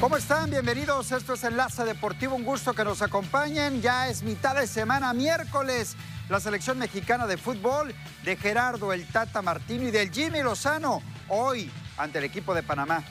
[0.00, 0.48] ¿Cómo están?
[0.48, 1.10] Bienvenidos.
[1.10, 2.36] Esto es Enlace Deportivo.
[2.36, 3.82] Un gusto que nos acompañen.
[3.82, 5.96] Ya es mitad de semana, miércoles.
[6.28, 7.92] La selección mexicana de fútbol
[8.24, 13.02] de Gerardo el Tata Martino y del Jimmy Lozano hoy ante el equipo de Panamá.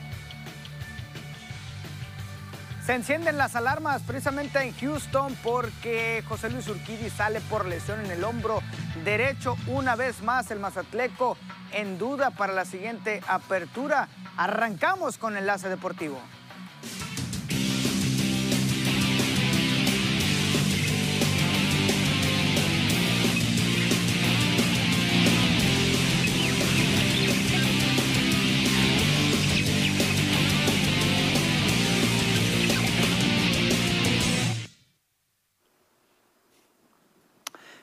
[2.85, 8.11] Se encienden las alarmas precisamente en Houston porque José Luis Urquidi sale por lesión en
[8.11, 8.61] el hombro
[9.03, 9.57] derecho.
[9.67, 11.37] Una vez más el Mazatleco
[11.73, 14.07] en duda para la siguiente apertura.
[14.37, 16.21] Arrancamos con Enlace Deportivo.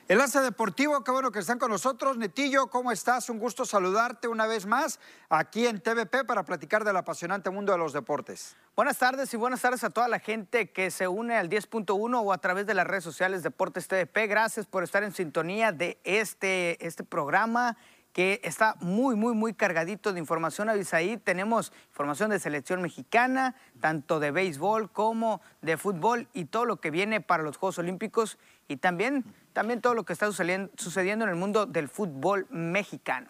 [0.07, 2.15] Enlace Deportivo, qué bueno que están con nosotros.
[2.15, 3.27] Netillo, ¿cómo estás?
[3.31, 7.79] Un gusto saludarte una vez más aquí en TVP para platicar del apasionante mundo de
[7.79, 8.55] los deportes.
[8.75, 12.31] Buenas tardes y buenas tardes a toda la gente que se une al 10.1 o
[12.31, 14.27] a través de las redes sociales Deportes TVP.
[14.27, 17.75] Gracias por estar en sintonía de este, este programa
[18.15, 20.69] que está muy, muy, muy cargadito de información.
[20.69, 26.79] Avisaí, tenemos información de selección mexicana, tanto de béisbol como de fútbol y todo lo
[26.79, 28.37] que viene para los Juegos Olímpicos
[28.69, 33.27] y también también todo lo que está sucediendo en el mundo del fútbol mexicano.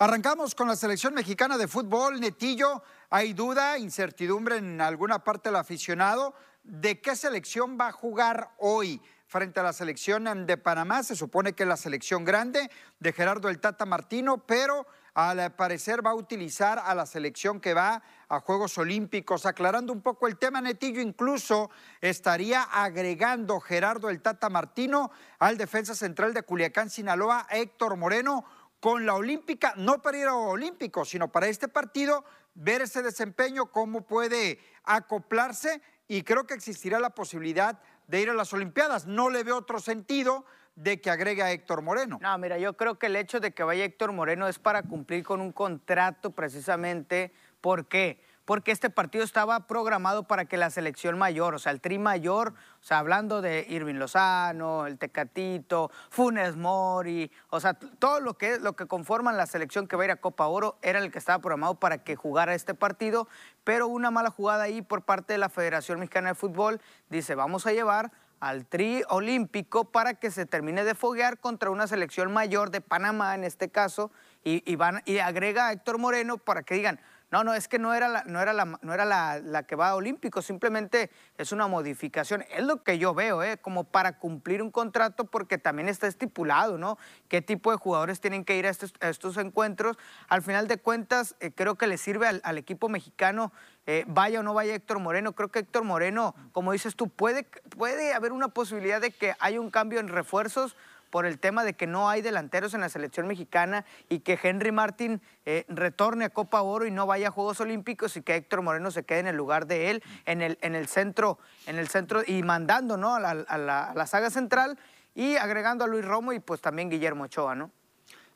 [0.00, 2.82] Arrancamos con la selección mexicana de fútbol, Netillo.
[3.10, 9.00] Hay duda, incertidumbre en alguna parte del aficionado de qué selección va a jugar hoy
[9.34, 11.02] frente a la selección de Panamá.
[11.02, 16.06] Se supone que es la selección grande de Gerardo el Tata Martino, pero al parecer
[16.06, 19.44] va a utilizar a la selección que va a Juegos Olímpicos.
[19.44, 21.68] Aclarando un poco el tema, Netillo incluso
[22.00, 28.44] estaría agregando Gerardo el Tata Martino al defensa central de Culiacán, Sinaloa, Héctor Moreno,
[28.78, 32.24] con la Olímpica, no para ir a Olímpicos, sino para este partido,
[32.54, 38.34] ver ese desempeño, cómo puede acoplarse y creo que existirá la posibilidad de ir a
[38.34, 39.06] las Olimpiadas.
[39.06, 40.44] No le veo otro sentido
[40.76, 42.18] de que agregue a Héctor Moreno.
[42.20, 45.22] No, mira, yo creo que el hecho de que vaya Héctor Moreno es para cumplir
[45.22, 47.32] con un contrato precisamente.
[47.60, 48.20] ¿Por qué?
[48.44, 52.54] Porque este partido estaba programado para que la selección mayor, o sea, el tri mayor,
[52.80, 58.58] o sea, hablando de Irving Lozano, el Tecatito, Funes Mori, o sea, todo lo que,
[58.58, 61.18] lo que conforman la selección que va a ir a Copa Oro era el que
[61.18, 63.28] estaba programado para que jugara este partido,
[63.64, 67.66] pero una mala jugada ahí por parte de la Federación Mexicana de Fútbol dice, vamos
[67.66, 72.70] a llevar al tri olímpico para que se termine de foguear contra una selección mayor
[72.70, 74.10] de Panamá en este caso
[74.44, 77.00] y, van, y agrega a Héctor Moreno para que digan,
[77.34, 79.88] no, no, es que no era, la, no era, la, no era la, que va
[79.88, 82.44] a Olímpico, simplemente es una modificación.
[82.48, 83.58] Es lo que yo veo, ¿eh?
[83.58, 86.96] como para cumplir un contrato, porque también está estipulado, ¿no?
[87.26, 89.96] Qué tipo de jugadores tienen que ir a estos, encuentros.
[90.28, 93.50] Al final de cuentas, eh, creo que le sirve al, equipo mexicano,
[93.86, 95.32] eh, vaya o no vaya Héctor Moreno.
[95.32, 99.60] Creo que Héctor Moreno, como dices tú, puede, puede haber una posibilidad de que haya
[99.60, 100.76] un cambio en refuerzos
[101.14, 104.72] por el tema de que no hay delanteros en la selección mexicana y que Henry
[104.72, 108.62] Martin eh, retorne a Copa Oro y no vaya a Juegos Olímpicos y que Héctor
[108.62, 111.86] Moreno se quede en el lugar de él, en el, en el centro, en el
[111.86, 113.14] centro y mandando ¿no?
[113.14, 114.76] a, la, saga central
[115.14, 117.70] y agregando a Luis Romo y pues también Guillermo Ochoa, ¿no?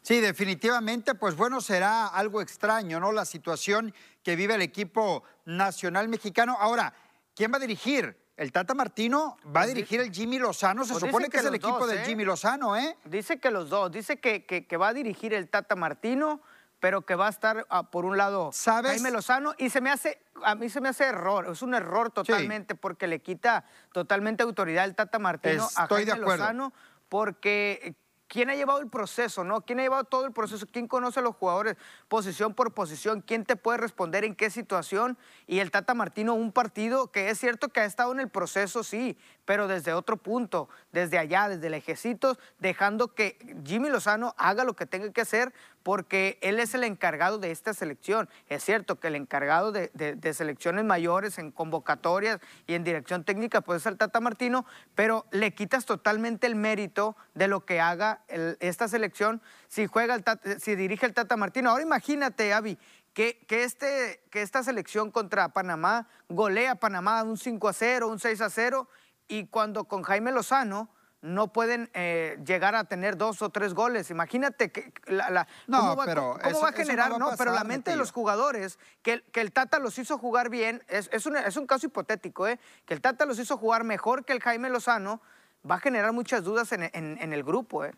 [0.01, 3.11] Sí, definitivamente, pues bueno, será algo extraño, ¿no?
[3.11, 6.57] La situación que vive el equipo nacional mexicano.
[6.61, 6.95] Ahora,
[7.35, 8.17] ¿quién va a dirigir?
[8.39, 10.85] El Tata Martino va a pues dirigir el Jimmy Lozano.
[10.85, 12.05] Se pues supone que, es el equipo del ¿eh?
[12.07, 12.97] Jimmy Lozano, ¿eh?
[13.05, 13.91] Dice que los dos.
[13.91, 16.41] Dice que, que, va a dirigir el Tata Martino,
[16.79, 18.93] pero que va a estar ah, por un lado ¿Sabes?
[18.93, 19.55] Jaime Lozano.
[19.59, 21.49] Y se me hace, a mí se me hace error.
[21.51, 26.73] Es un error totalmente porque le quita totalmente autoridad el Tata Martino a Jaime Lozano.
[27.09, 27.97] Porque
[28.29, 29.63] ¿Quién ha llevado el proceso, no?
[29.63, 30.67] ¿Quién ha llevado todo el proceso?
[30.71, 31.77] ¿Quién conoce a los jugadores
[32.09, 33.23] posición por posición?
[33.23, 35.17] ¿Quién te puede responder en qué situación?
[35.47, 38.85] Y el Tata Martino, un partido que es cierto que ha estado en el proceso,
[38.85, 44.63] sí, pero desde otro punto, desde allá, desde el ejército, dejando que Jimmy Lozano haga
[44.65, 48.29] lo que tenga que hacer porque él es el encargado de esta selección.
[48.49, 53.81] Es cierto que el encargado de, selecciones mayores en convocatorias y en dirección técnica puede
[53.81, 58.23] ser Tata Martino, pero le quitas totalmente el mérito de lo que haga
[58.61, 60.25] esta selección si, juega el
[60.61, 61.71] si dirige el Tata Martino.
[61.71, 62.79] Ahora imagínate, Avi,
[63.15, 68.19] que, que, este, que esta selección contra Panamá golea Panamá un 5 a 0, un
[68.19, 68.89] 6 a 0
[69.27, 70.89] y cuando con Jaime Lozano
[71.21, 74.11] no pueden eh, llegar a tener dos o tres goles.
[74.11, 77.97] Imagínate que la, cómo, va, pero cómo va a generar, no, pero la mente de
[77.97, 81.67] los jugadores, que, que, el Tata los hizo jugar bien, es, es, un, es un
[81.67, 82.61] caso hipotético, ¿eh?
[82.87, 85.21] que el Tata los hizo jugar mejor que el Jaime Lozano,
[85.69, 87.85] va a generar muchas dudas en, en, en el grupo.
[87.85, 87.93] ¿eh?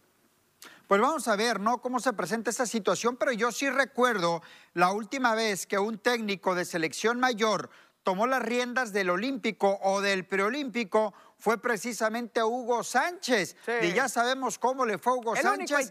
[0.88, 1.82] Pues vamos a ver, ¿no?
[1.82, 4.42] Cómo se presenta esta situación, pero yo sí recuerdo
[4.72, 7.70] la última vez que un técnico de selección mayor
[8.02, 13.56] tomó las riendas del olímpico o del preolímpico fue precisamente Hugo Sánchez.
[13.82, 15.90] Y ya sabemos cómo le fue a Hugo Sánchez.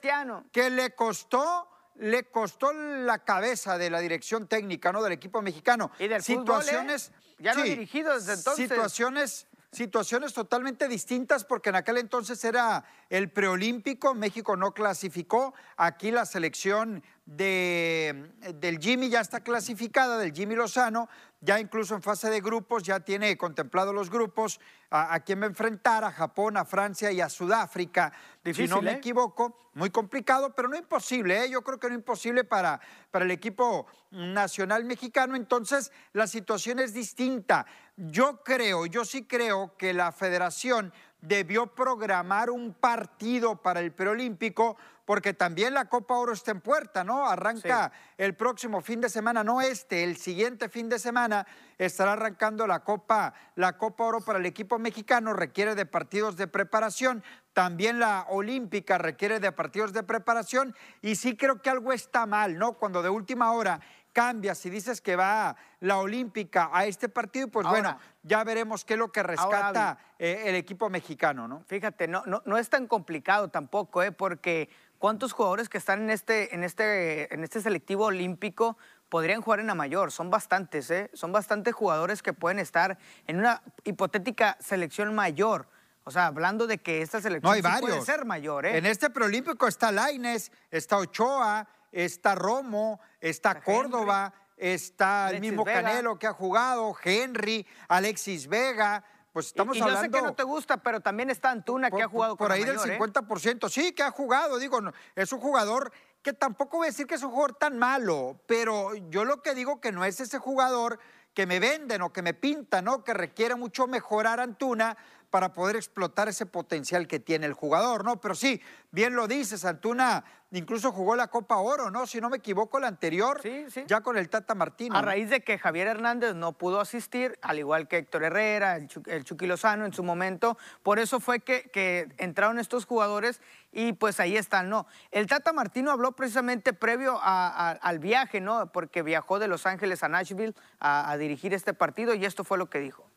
[0.51, 5.03] Que le costó le costó la cabeza de la dirección técnica, ¿no?
[5.03, 5.91] Del equipo mexicano.
[5.99, 7.35] Y del situaciones, fútbol, ¿eh?
[7.39, 8.69] Ya no dirigido desde entonces.
[8.69, 16.11] Situaciones situaciones totalmente distintas porque en aquel entonces era el preolímpico, México no clasificó, aquí
[16.11, 17.03] la selección
[17.35, 21.07] de, del Jimmy ya está clasificada, del Jimmy Lozano,
[21.41, 24.59] ya incluso en fase de grupos, ya tiene contemplado los grupos,
[24.89, 28.11] a, a quién va a enfrentar, a Japón, a Francia y a Sudáfrica.
[28.51, 28.95] si no me ¿eh?
[28.95, 31.49] equivoco, muy complicado, pero no imposible, ¿eh?
[31.51, 32.81] yo creo que no imposible para,
[33.11, 35.35] para el equipo nacional mexicano.
[35.35, 37.67] Entonces, la situación es distinta.
[37.95, 40.91] Yo creo, yo sí creo que la federación
[41.21, 44.77] debió programar un partido para el preolímpico
[45.09, 47.27] porque también la Copa Oro está en puerta, ¿no?
[47.27, 51.47] Arranca el próximo fin de semana, no este, el siguiente fin de semana
[51.79, 56.45] estará arrancando la Copa, la Copa Oro para el equipo mexicano, requiere de partidos de
[56.45, 57.23] preparación,
[57.53, 62.59] también la Olímpica requiere de partidos de preparación y sí creo que algo está mal,
[62.59, 62.73] ¿no?
[62.73, 63.81] Cuando de última hora
[64.13, 68.93] cambias y dices que va la Olímpica a este partido, pues bueno, ya veremos qué
[68.93, 71.63] es lo que rescata eh, el equipo mexicano, ¿no?
[71.65, 74.11] Fíjate, no, no, no es tan complicado tampoco, ¿eh?
[74.11, 79.61] Porque ¿Cuántos jugadores que están en este, en este, en este selectivo olímpico podrían jugar
[79.61, 80.11] en la mayor?
[80.11, 81.09] Son bastantes, ¿eh?
[81.13, 85.69] Son bastantes jugadores que pueden estar en una hipotética selección mayor.
[86.03, 88.77] O sea, hablando de que esta selección puede ser mayor, ¿eh?
[88.77, 96.19] En este preolímpico está Laines, está Ochoa, está Romo, está, Córdoba, está el mismo Canelo
[96.19, 99.01] que ha jugado, Henry, Alexis Vega
[99.31, 100.01] pues estamos y, hablando...
[100.01, 102.51] Yo sé que no te gusta, pero también está Antuna, que ha jugado por, por
[102.51, 103.67] ahí del 50%.
[103.67, 103.69] ¿eh?
[103.69, 104.79] Sí, que ha jugado, digo,
[105.15, 105.91] es un jugador
[106.21, 109.55] que tampoco voy a decir que es un jugador tan malo, pero yo lo que
[109.55, 110.99] digo que no es ese jugador
[111.33, 113.03] que me venden o que me pintan, ¿no?
[113.03, 114.97] Que requiere mucho mejorar Antuna
[115.29, 118.19] para poder explotar ese potencial que tiene el jugador, ¿no?
[118.19, 118.61] Pero sí,
[118.91, 122.07] bien lo dices, Antuna incluso jugó la Copa Oro, ¿no?
[122.07, 123.83] Si no me equivoco, la anterior, sí, sí.
[123.87, 124.97] ya con el Tata Martino.
[124.97, 129.23] A raíz de que Javier Hernández no pudo asistir, al igual que Héctor Herrera, el,
[129.23, 133.41] Chucky Lozano en su momento, por eso fue que, que, entraron estos jugadores
[133.71, 134.87] y pues ahí están, ¿no?
[135.11, 138.71] El Tata Martino habló precisamente previo al viaje, ¿no?
[138.71, 142.69] Porque viajó de Los Ángeles a Nashville a dirigir este partido y esto fue lo
[142.69, 143.08] que dijo.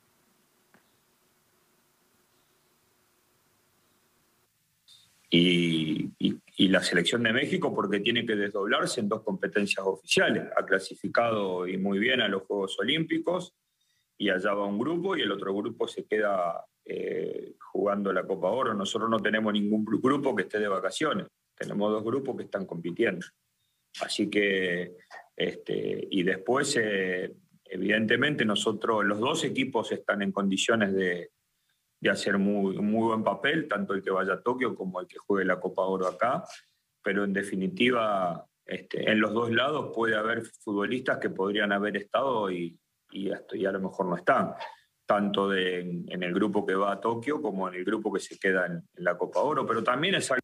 [5.32, 10.44] Y, la selección de México porque tiene que desdoblarse en dos competencias oficiales.
[10.56, 13.52] Ha clasificado y muy bien a los Juegos Olímpicos
[14.16, 18.48] y allá va un grupo y el otro grupo se queda eh, jugando la Copa
[18.48, 18.74] Oro.
[18.74, 23.26] Nosotros no tenemos ningún grupo que esté de vacaciones, tenemos dos grupos que están compitiendo.
[24.00, 24.96] Así que,
[25.36, 27.34] este, y después, eh,
[27.64, 31.31] evidentemente, nosotros, los dos equipos están en condiciones de,
[32.02, 35.18] de hacer muy, muy buen papel, tanto el que vaya a Tokio como el que
[35.18, 36.42] juegue la Copa Oro acá,
[37.00, 42.50] pero en definitiva este, en los dos lados puede haber futbolistas que podrían haber estado
[42.50, 42.76] y,
[43.12, 44.52] y, hasta, a lo mejor no están,
[45.06, 48.36] tanto de, en, el grupo que va a Tokio como en el grupo que se
[48.36, 50.42] queda en, la Copa Oro, pero también es algo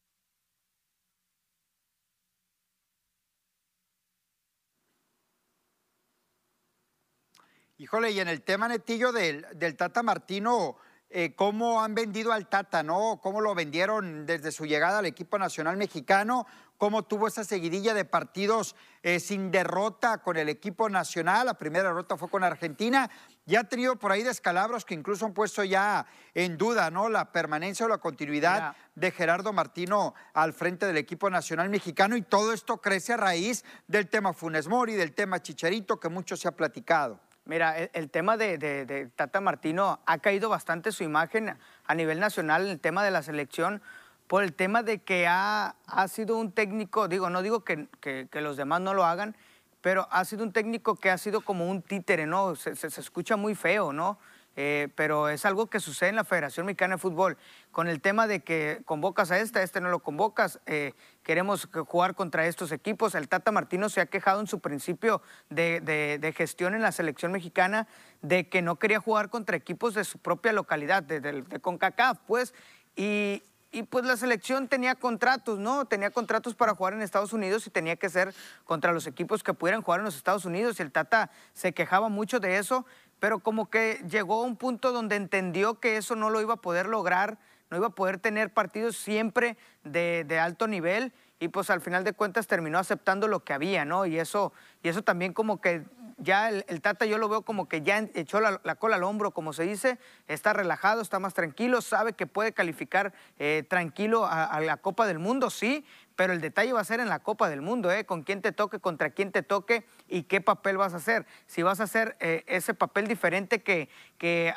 [7.78, 10.76] Híjole, y en el tema netillo del, del Tata Martino,
[11.10, 13.18] eh, cómo han vendido al Tata, ¿no?
[13.22, 16.46] Cómo lo vendieron desde su llegada al equipo nacional mexicano,
[16.76, 21.46] cómo tuvo esa seguidilla de partidos eh, sin derrota con el equipo nacional.
[21.46, 23.10] La primera derrota fue con Argentina.
[23.46, 27.08] Ya ha tenido por ahí descalabros que incluso han puesto ya en duda, ¿no?
[27.08, 32.22] La permanencia o la continuidad de Gerardo Martino al frente del equipo nacional mexicano y
[32.22, 36.48] todo esto crece a raíz del tema Funes Mori, del tema Chicharito que mucho se
[36.48, 37.18] ha platicado.
[37.48, 42.78] Mira, el, tema de, Tata Martino ha caído bastante su imagen a nivel nacional, el
[42.78, 43.80] tema de la selección,
[44.26, 47.88] por el tema de que ha, ha sido un técnico, digo, no digo que,
[48.34, 49.34] los demás no lo hagan,
[49.80, 52.54] pero ha sido un técnico que ha sido como un títere, ¿no?
[52.54, 54.18] se escucha muy feo, ¿no?
[54.60, 57.38] Eh, pero es algo que sucede en la Federación Mexicana de Fútbol,
[57.70, 61.68] con el tema de que convocas a este, a este no lo convocas, eh, queremos
[61.86, 63.14] jugar contra estos equipos.
[63.14, 67.86] El Tata Martino se ha quejado en su principio de, gestión en la selección mexicana
[68.20, 72.52] de que no quería jugar contra equipos de su propia localidad, de, CONCACAF, pues,
[72.96, 75.84] y, y pues la selección tenía contratos, ¿no?
[75.84, 78.34] Tenía contratos para jugar en Estados Unidos y tenía que ser
[78.64, 80.80] contra los equipos que pudieran jugar en los Estados Unidos.
[80.80, 82.86] Y el Tata se quejaba mucho de eso
[83.20, 86.58] pero como que llegó a un punto donde entendió que eso no lo iba a
[86.58, 87.38] poder lograr,
[87.70, 92.12] no iba a poder tener partidos siempre de, alto nivel y pues al final de
[92.12, 94.06] cuentas terminó aceptando lo que había, ¿no?
[94.06, 95.84] Y eso, y eso también como que
[96.18, 99.52] ya el, Tata yo lo veo como que ya echó la, cola al hombro, como
[99.52, 104.76] se dice, está relajado, está más tranquilo, sabe que puede calificar eh, tranquilo a, la
[104.78, 105.84] Copa del Mundo, sí,
[106.18, 108.04] pero el detalle va a ser en la Copa del Mundo, ¿eh?
[108.04, 111.26] Con quién te toque, contra quién te toque y qué papel vas a hacer.
[111.46, 114.52] Si vas a hacer eh, ese papel diferente que, que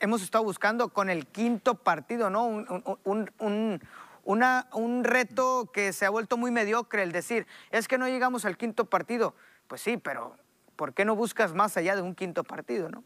[0.00, 2.44] hemos estado buscando con el quinto partido, ¿no?
[2.44, 3.80] un,
[4.26, 8.58] un reto que se ha vuelto muy mediocre, el decir, es que no llegamos al
[8.58, 9.34] quinto partido.
[9.68, 10.36] Pues sí, pero
[10.76, 13.02] ¿por qué no buscas más allá de un quinto partido, no?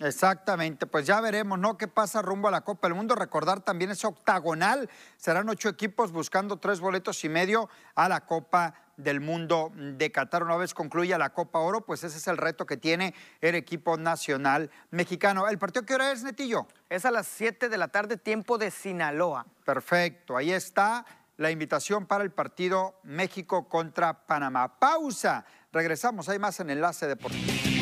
[0.00, 1.78] Exactamente, pues ya veremos, ¿no?
[1.78, 3.14] ¿Qué pasa rumbo a la Copa del Mundo?
[3.14, 8.74] Recordar también es octagonal, serán ocho equipos buscando tres boletos y medio a la Copa
[8.96, 10.42] del Mundo de Qatar.
[10.42, 13.96] Una vez concluya la Copa Oro, pues ese es el reto que tiene el equipo
[13.96, 15.48] nacional mexicano.
[15.48, 16.66] ¿El partido qué hora es, Netillo?
[16.90, 19.46] Es a las 7 de la tarde, tiempo de Sinaloa.
[19.64, 24.78] Perfecto, ahí está la invitación para el partido México contra Panamá.
[24.78, 27.73] Pausa, regresamos, hay más en Enlace Deportivo.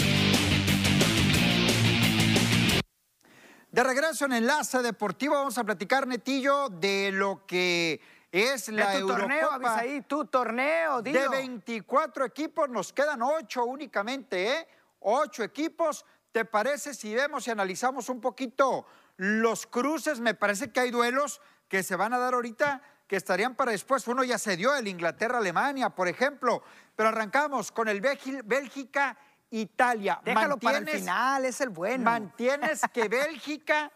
[3.73, 9.07] De regreso en Enlace Deportivo vamos a platicar, Netillo, de lo que es la tu
[9.07, 11.19] torneo, ahí, tu torneo, dilo.
[11.19, 14.69] De 24 equipos nos quedan 8 únicamente, ¿eh?
[15.01, 16.05] 8 equipos.
[16.33, 18.85] ¿Te parece si vemos y analizamos un poquito
[19.17, 20.21] los cruces?
[20.21, 24.07] Me parece que hay duelos que se van a dar ahorita que estarían para después.
[24.07, 26.63] Uno ya se dio, el Inglaterra-Alemania, por ejemplo.
[26.95, 29.17] Pero arrancamos con el Bélgica
[29.53, 30.21] Italia.
[30.25, 32.05] Déjalo para el final, es el bueno.
[32.05, 33.93] Mantienes que Bélgica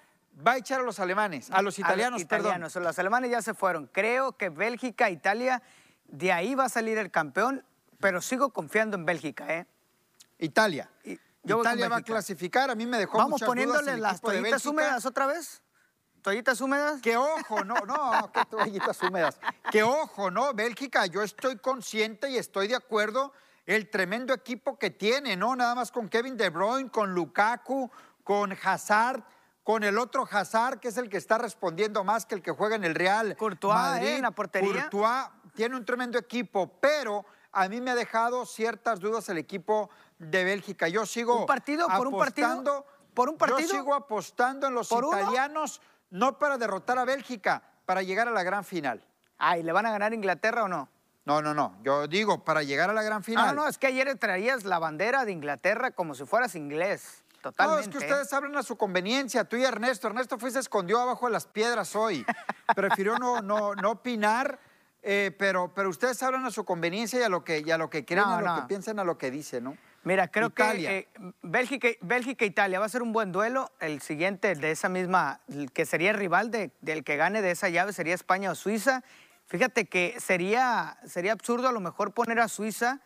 [0.47, 2.61] va a echar a los alemanes, a los italianos, perdón.
[2.61, 3.87] Los alemanes ya se fueron.
[3.87, 5.63] Creo que Bélgica, Italia,
[6.07, 7.65] de ahí va a salir el campeón,
[7.99, 9.67] pero sigo confiando en Bélgica, ¿eh?
[10.39, 10.91] Italia.
[11.43, 15.63] Italia va a clasificar, a mí me dejó Vamos poniéndole las toallitas húmedas otra vez.
[16.21, 17.01] ¿Toallitas húmedas?
[17.01, 19.39] Que ojo, no, no, que toallitas húmedas.
[19.71, 23.33] Que ojo, no, Bélgica, yo estoy consciente y estoy de acuerdo
[23.67, 25.55] el tremendo equipo que tiene, ¿no?
[25.57, 27.91] Nada más con Kevin De Bruyne, con Lukaku,
[28.23, 29.23] con Hazard,
[29.63, 32.77] con el otro Hazard, que es el que está respondiendo más que el que juega
[32.77, 33.79] en el Real Courtois, ¿eh?
[33.79, 34.09] Madrid.
[34.09, 34.89] en la portería.
[34.89, 39.91] Courtois tiene un tremendo equipo, pero a mí me ha dejado ciertas dudas el equipo
[40.19, 40.87] de Bélgica.
[40.89, 42.87] Yo sigo ¿Un partido por un partido?
[43.13, 43.61] ¿Por un partido?
[43.61, 45.81] Yo sigo apostando en los italianos,
[46.11, 49.05] no para derrotar a Bélgica, para llegar a la gran final.
[49.39, 50.89] Ah, le van a ganar Inglaterra o no?
[51.26, 51.76] No, no, no.
[51.83, 53.54] Yo digo, para llegar a la gran final.
[53.54, 57.25] No, no, es que ayer traías la bandera de Inglaterra como si fueras inglés.
[57.42, 57.75] Totalmente.
[57.75, 60.06] No, es que ustedes hablan a su conveniencia, tú y Ernesto.
[60.06, 62.25] Ernesto fue se escondió abajo de las piedras hoy.
[62.76, 64.61] Prefirió no, no, no opinar,
[65.02, 67.90] eh, pero, pero ustedes hablan a su conveniencia y a lo que, y a lo
[67.90, 69.76] que creen, a lo que piensan, a lo que dicen, ¿no?
[70.04, 71.09] Mira, creo que eh,
[71.42, 73.73] Bélgica, Bélgica e Italia va a ser un buen duelo.
[73.80, 75.40] El siguiente de esa misma,
[75.75, 79.02] que sería el rival del que gane de esa llave, sería España o Suiza.
[79.47, 83.00] Fíjate que sería, sería absurdo a lo mejor poner a Suiza,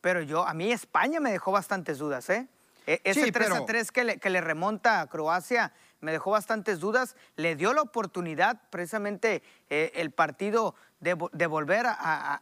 [0.00, 2.48] pero yo, a mí España me dejó bastantes dudas, ¿eh?
[2.86, 5.72] E, ese 3 a 3 que le, que le remonta a Croacia
[6.04, 7.16] me dejó bastantes dudas.
[7.36, 12.40] Le dio la oportunidad precisamente eh, el partido de, volver a,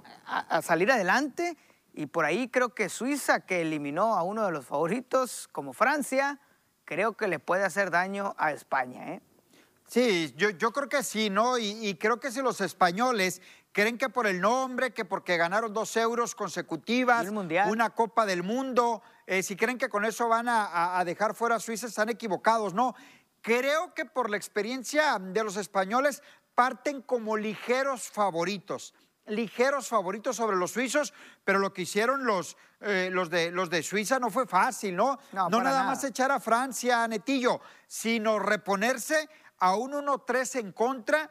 [0.62, 1.56] salir adelante.
[1.94, 6.40] Y por ahí creo que Suiza, que eliminó a uno de los favoritos como Francia,
[6.84, 9.14] creo que le puede hacer daño a España.
[9.14, 9.20] ¿eh?
[9.92, 11.58] Sí, yo, yo creo que sí, ¿no?
[11.58, 15.94] Y, creo que si los españoles creen que por el nombre, que porque ganaron dos
[15.98, 21.34] euros consecutivas, una Copa del Mundo, eh, si creen que con eso van a, dejar
[21.34, 22.94] fuera a Suiza, están equivocados, ¿no?
[23.42, 26.22] Creo que por la experiencia de los españoles
[26.54, 28.94] parten como ligeros favoritos
[29.26, 33.82] ligeros favoritos sobre los suizos, pero lo que hicieron los, eh, los, de, los de
[33.82, 35.18] Suiza no fue fácil, ¿no?
[35.32, 39.28] No, nada, más echar a Francia, a Netillo, sino reponerse
[39.62, 41.30] a un 1-3 en contra,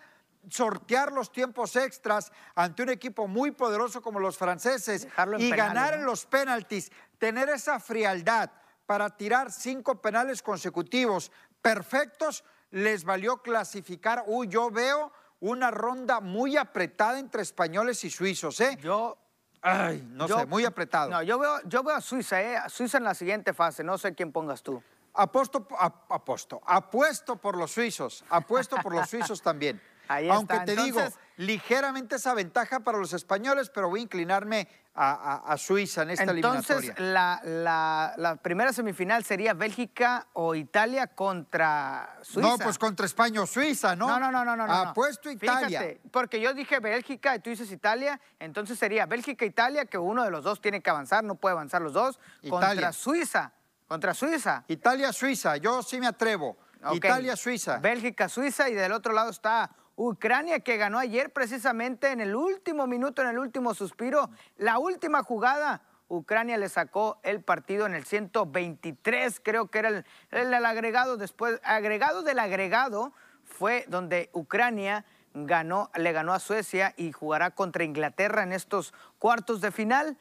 [0.50, 5.06] sortear los tiempos extras ante un equipo muy poderoso como los franceses
[5.38, 8.50] y ganar en los penaltis, tener esa frialdad
[8.86, 11.30] para tirar cinco penales consecutivos
[11.62, 14.24] perfectos, les valió clasificar.
[14.26, 15.12] Uy, yo veo
[15.42, 18.78] una ronda muy apretada entre españoles y suizos, ¿eh?
[18.82, 19.18] Yo
[19.62, 21.10] Ay, no sé, muy apretado.
[21.10, 22.56] No, yo veo, yo veo a Suiza, ¿eh?
[22.56, 24.82] A Suiza en la siguiente fase, no sé quién pongas tú.
[25.13, 25.68] Aposto,
[26.10, 29.82] apuesto, apuesto por los suizos, apuesto por los suizos también.
[30.30, 31.01] Aunque te digo,
[31.38, 36.77] ligeramente esa ventaja para los españoles, pero voy a inclinarme a, Suiza en esta Entonces,
[36.77, 37.41] eliminatoria.
[37.44, 42.50] La, la, primera semifinal sería Bélgica o Italia contra Suiza.
[42.50, 44.08] No, pues contra España o Suiza, ¿no?
[44.08, 44.68] No, no, no, no.
[44.68, 45.80] no Apuesto Italia.
[45.80, 50.32] Fíjate, porque yo dije Bélgica y tú dices Italia, entonces sería Bélgica-Italia, que uno de
[50.32, 53.53] los dos tiene que avanzar, no puede avanzar los dos, contra Suiza.
[53.92, 54.64] Contra Suiza.
[54.70, 56.56] Italia-Suiza, yo sí me atrevo.
[56.94, 57.80] Italia-Suiza.
[57.80, 63.22] Bélgica-Suiza y del otro lado está Ucrania que ganó ayer precisamente en el último minuto,
[63.22, 65.82] en el último suspiro, la última jugada.
[66.08, 71.60] Ucrania le sacó el partido en el 123, creo que era el, el agregado después,
[71.62, 73.12] agregado del agregado
[73.44, 79.60] fue donde Ucrania ganó, le ganó a Suecia y jugará contra Inglaterra en estos cuartos
[79.60, 80.18] de final.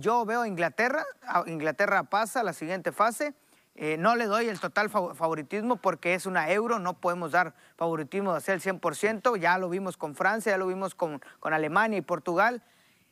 [0.00, 1.04] Yo veo a Inglaterra,
[1.46, 3.34] Inglaterra pasa a la siguiente fase.
[3.76, 8.32] Eh, no le doy el total favoritismo porque es una euro, no podemos dar favoritismo
[8.32, 11.98] de hacer el 100%, ya lo vimos con Francia, ya lo vimos con, con Alemania
[11.98, 12.62] y Portugal.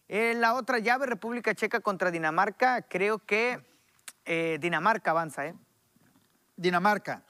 [0.08, 3.64] En la otra llave, República Checa contra Dinamarca, creo que
[4.24, 5.46] eh, Dinamarca avanza.
[5.46, 5.54] ¿eh?
[6.56, 7.22] Dinamarca.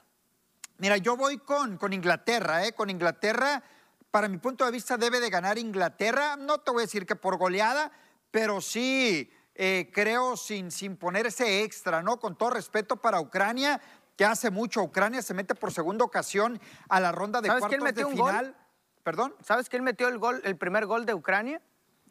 [0.77, 2.73] Mira, yo voy con, con Inglaterra, ¿eh?
[2.73, 3.63] con Inglaterra
[4.11, 6.35] para mi punto de vista, debe de ganar Inglaterra.
[6.35, 7.91] No te voy a decir que por goleada,
[8.29, 12.19] pero sí eh, creo sin, sin poner ese extra, ¿no?
[12.19, 13.79] Con todo respeto para Ucrania,
[14.15, 14.81] que hace mucho.
[14.81, 18.55] Ucrania se mete por segunda ocasión a la ronda de cuartos de final.
[19.03, 19.35] ¿Perdón?
[19.43, 21.61] ¿Sabes quién metió el gol, el primer gol de Ucrania?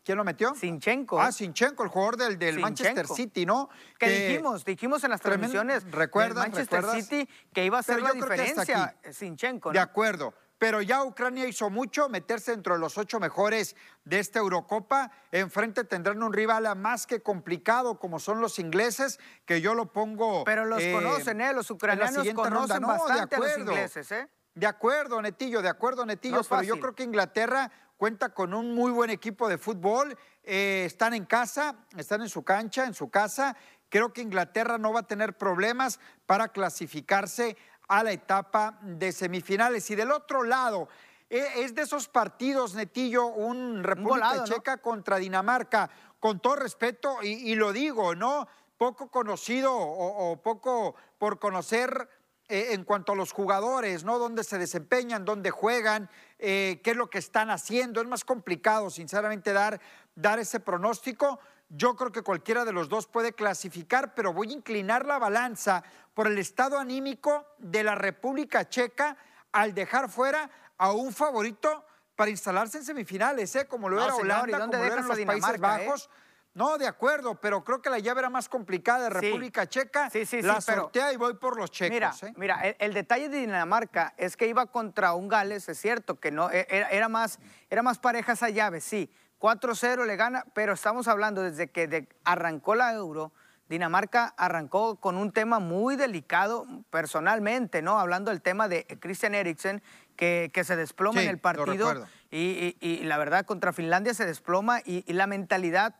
[0.05, 0.55] ¿Quién lo metió?
[0.55, 1.21] Sinchenko.
[1.21, 3.69] Ah, Sinchenko, el jugador del, del Manchester City, ¿no?
[3.99, 8.97] Que, dijimos, dijimos en las transmisiones ¿recuerdas, Manchester City que iba a ser la diferencia
[9.11, 9.71] Sinchenko.
[9.71, 9.73] ¿no?
[9.75, 14.39] De acuerdo pero ya Ucrania hizo mucho, meterse dentro de los ocho mejores de esta
[14.39, 15.11] Eurocopa.
[15.33, 20.45] Enfrente tendrán un rival más que complicado, como son los ingleses, que yo lo pongo.
[20.45, 21.53] Pero los eh, conocen, ¿eh?
[21.53, 24.29] Los ucranianos conocen bastante a los ingleses, ¿eh?
[24.55, 28.93] De acuerdo, Netillo, de acuerdo, Netillo, pero yo creo que Inglaterra cuenta con un muy
[28.93, 30.17] buen equipo de fútbol.
[30.45, 33.57] Eh, están en casa, están en su cancha, en su casa.
[33.89, 37.57] Creo que Inglaterra no va a tener problemas para clasificarse
[37.93, 39.91] a la etapa de semifinales.
[39.91, 40.89] Y del otro lado,
[41.29, 47.55] e, es de esos partidos, Netillo, un República Checa contra Dinamarca, con todo respeto, y,
[47.55, 48.49] lo digo, ¿no?
[48.79, 52.09] Poco conocido o, poco por conocer
[52.49, 54.19] eh, en cuanto a los jugadores, ¿no?
[54.19, 56.09] Dónde se desempeñan, dónde juegan,
[56.39, 58.01] eh, qué es lo que están haciendo.
[58.01, 59.81] Es más complicado, sinceramente, dar,
[60.15, 61.41] dar ese pronóstico.
[61.75, 65.83] Yo creo que cualquiera de los dos puede clasificar, pero voy a inclinar la balanza
[66.13, 69.17] por el estado anímico de la República Checa
[69.53, 73.67] al dejar fuera a un favorito para instalarse en semifinales, ¿eh?
[73.67, 75.59] como lo era Holanda, como lo eran los Países eh?
[75.59, 76.11] Bajos.
[76.53, 80.11] No, de acuerdo, pero creo que la llave era más complicada de República Checa.
[80.11, 81.95] Sí, sí, la sortea y voy por los checos.
[81.95, 82.35] Mira, ¿eh?
[82.37, 86.51] mira el, detalle de Dinamarca es que iba contra un Gales, es cierto, que no
[86.51, 87.39] e, era, era, más,
[87.71, 89.11] era más pareja esa llave, sí.
[89.43, 93.33] 4-0 le gana, pero estamos hablando desde que arrancó la Euro,
[93.69, 97.99] Dinamarca arrancó con un tema muy delicado personalmente, ¿no?
[97.99, 99.83] Hablando del tema de Christian Eriksen,
[100.15, 102.07] que, que se desploma en el partido.
[102.31, 105.97] Y, la verdad, contra Finlandia se desploma y la mentalidad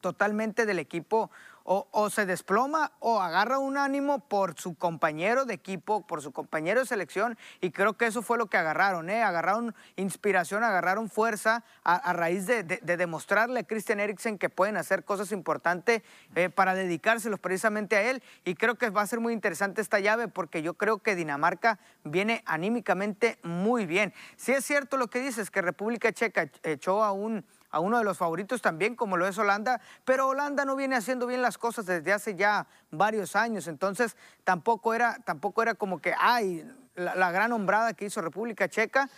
[0.00, 1.30] totalmente del equipo
[1.64, 6.80] o, se desploma o agarra un ánimo por su compañero de equipo, por su compañero
[6.80, 9.22] de selección, y creo que eso fue lo que agarraron, ¿eh?
[9.22, 15.32] agarraron inspiración, agarraron fuerza a, raíz de, demostrarle a Christian Eriksen que pueden hacer cosas
[15.32, 16.02] importantes
[16.34, 20.00] eh, para dedicárselos precisamente a él, y creo que va a ser muy interesante esta
[20.00, 24.12] llave porque yo creo que Dinamarca viene anímicamente muy bien.
[24.36, 28.04] Si es cierto lo que dices, que República Checa echó a un a uno de
[28.04, 31.86] los favoritos también, como lo es Holanda, pero Holanda no viene haciendo bien las cosas
[31.86, 37.50] desde hace ya varios años, entonces tampoco era, tampoco era como que, ay, la, gran
[37.52, 39.10] hombrada que hizo República Checa.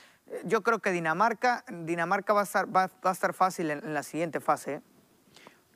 [0.44, 4.40] Yo creo que Dinamarca, Dinamarca va a estar, va, a estar fácil en, la siguiente
[4.40, 4.74] fase.
[4.74, 4.82] ¿eh?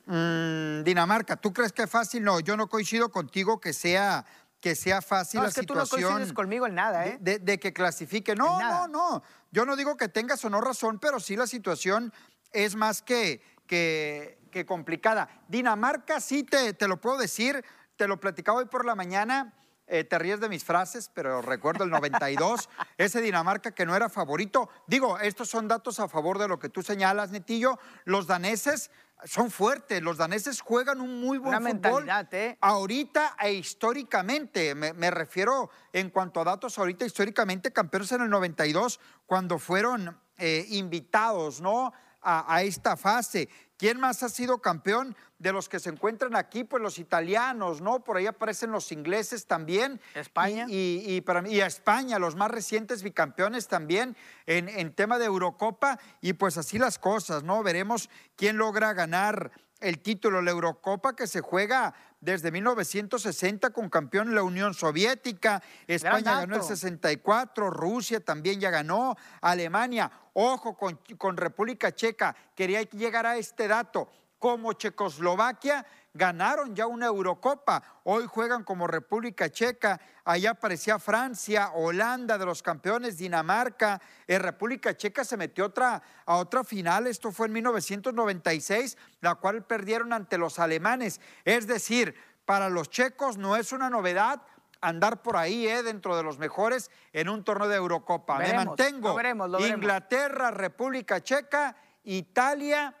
[0.07, 2.23] Mm, Dinamarca, ¿tú crees que es fácil?
[2.23, 4.25] No, yo no coincido contigo que sea
[4.59, 5.87] que sea fácil no, la es que situación.
[5.87, 7.17] Tú no coincides conmigo en nada, ¿eh?
[7.19, 8.35] De, de que clasifique.
[8.35, 9.23] No, no, no.
[9.51, 12.13] Yo no digo que tengas o no razón, pero sí la situación
[12.51, 15.29] es más que, que, complicada.
[15.47, 17.63] Dinamarca, sí te, te, lo puedo decir,
[17.95, 19.53] te lo platicaba hoy por la mañana.
[19.93, 24.07] Eh, te ríes de mis frases, pero recuerdo el 92, ese Dinamarca que no era
[24.07, 24.69] favorito.
[24.87, 27.77] Digo, estos son datos a favor de lo que tú señalas, Netillo.
[28.05, 28.89] Los daneses
[29.25, 32.05] son fuertes, los daneses juegan un muy buen Una fútbol.
[32.05, 32.57] Mentalidad, ¿eh?
[32.61, 38.99] Ahorita e históricamente, me, refiero en cuanto a datos, ahorita históricamente campeones en el 92,
[39.25, 41.91] cuando fueron eh, invitados, ¿no?
[42.21, 43.49] A, esta fase.
[43.77, 46.63] ¿Quién más ha sido campeón de los que se encuentran aquí?
[46.63, 48.03] Pues los italianos, ¿no?
[48.03, 49.99] Por ahí aparecen los ingleses también.
[50.13, 50.65] España.
[50.69, 55.99] Y, para mí, a España, los más recientes bicampeones también en, en tema de Eurocopa.
[56.21, 57.63] Y pues así las cosas, ¿no?
[57.63, 64.33] Veremos quién logra ganar el título, la Eurocopa que se juega desde 1960 con campeón
[64.33, 71.35] la Unión Soviética, España ganó el 64, Rusia también ya ganó, Alemania, ojo con, con
[71.35, 74.07] República Checa, quería llegar a este dato,
[74.37, 77.81] como Checoslovaquia, ganaron ya una Eurocopa.
[78.03, 79.99] Hoy juegan como República Checa.
[80.23, 84.01] Allá aparecía Francia, Holanda de los campeones, Dinamarca.
[84.27, 87.07] En eh, República Checa se metió otra, a otra final.
[87.07, 91.21] Esto fue en 1996, la cual perdieron ante los alemanes.
[91.45, 94.41] Es decir, para los checos no es una novedad
[94.81, 98.39] andar por ahí eh, dentro de los mejores en un torneo de Eurocopa.
[98.39, 99.15] Me mantengo.
[99.59, 102.95] Inglaterra, República Checa, Italia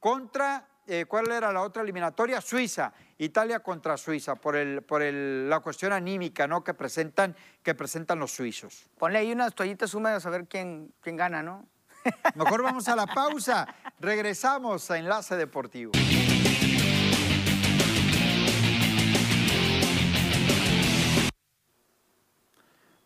[0.00, 2.40] contra eh, ¿cuál era la otra eliminatoria?
[2.40, 6.64] Suiza, Italia contra Suiza, por, el, por el, la cuestión anímica ¿no?
[6.64, 8.90] que, presentan, que presentan los suizos.
[8.98, 11.66] Ponle ahí unas toallitas húmedas a ver quién, quién gana, ¿no?
[12.34, 13.66] Mejor vamos a la pausa.
[14.00, 15.92] Regresamos a Enlace Deportivo.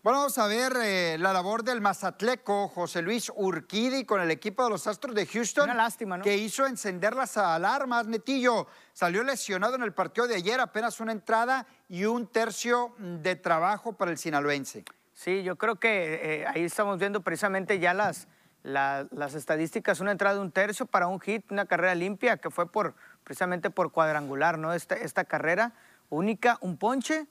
[0.07, 4.62] Bueno, vamos a ver eh, la labor del mazatleco José Luis Urquidi con el equipo
[4.62, 5.64] de los Astros de Houston.
[5.64, 6.23] Una lástima, ¿no?
[6.23, 8.07] Que hizo encender las alarmas.
[8.07, 13.35] Netillo salió lesionado en el partido de ayer, apenas una entrada y un tercio de
[13.35, 14.85] trabajo para el sinaloense.
[15.12, 18.29] Sí, yo creo que eh, ahí estamos viendo precisamente ya las,
[18.62, 19.99] las estadísticas.
[19.99, 23.71] Una entrada de un tercio para un hit, una carrera limpia que fue por, precisamente
[23.71, 24.73] por cuadrangular, ¿no?
[24.73, 25.73] Esta, esta carrera
[26.11, 27.27] única, un ponche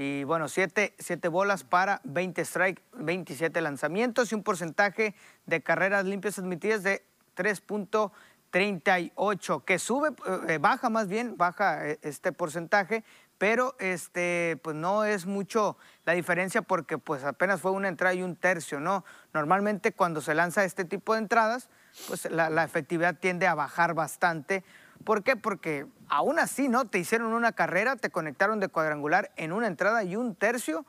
[0.00, 0.94] y bueno, 7
[1.28, 7.04] bolas para 20 strikes, 27 lanzamientos y un porcentaje de carreras limpias admitidas de
[7.36, 10.10] 3.38, que sube,
[10.46, 13.02] eh, baja más bien, baja eh, este porcentaje,
[13.38, 18.22] pero este, pues no es mucho la diferencia porque pues apenas fue una entrada y
[18.22, 19.04] un tercio, ¿no?
[19.34, 21.70] Normalmente cuando se lanza este tipo de entradas,
[22.06, 24.62] pues la efectividad tiende a bajar bastante
[25.04, 25.36] ¿Por qué?
[25.36, 26.86] Porque aún así, ¿no?
[26.86, 30.84] Te hicieron una carrera, te conectaron de cuadrangular en una entrada y un tercio,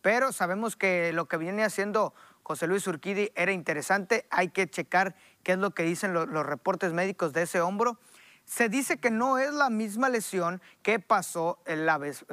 [0.00, 4.26] pero sabemos que lo que viene haciendo José Luis Urquidi era interesante.
[4.30, 7.98] Hay que checar qué es lo que dicen los, los reportes médicos de ese hombro.
[8.54, 12.26] Se dice que no es la misma lesión que pasó la vez,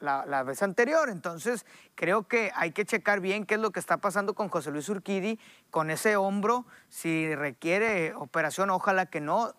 [0.00, 1.10] la, vez, anterior.
[1.10, 4.70] Entonces, creo que hay que checar bien qué es lo que está pasando con José
[4.70, 5.38] Luis Urquidi,
[5.70, 6.64] con ese hombro.
[6.88, 9.54] Si requiere operación, ojalá que no,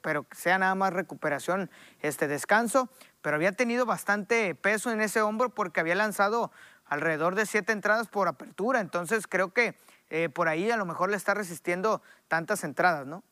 [0.00, 1.70] pero sea nada más recuperación,
[2.00, 2.88] este descanso.
[3.20, 6.52] Pero había tenido bastante peso en ese hombro porque había lanzado
[6.86, 8.80] alrededor de siete entradas por apertura.
[8.80, 9.76] Entonces, creo que
[10.08, 13.22] eh, por ahí a lo mejor le está resistiendo tantas entradas, ¿no?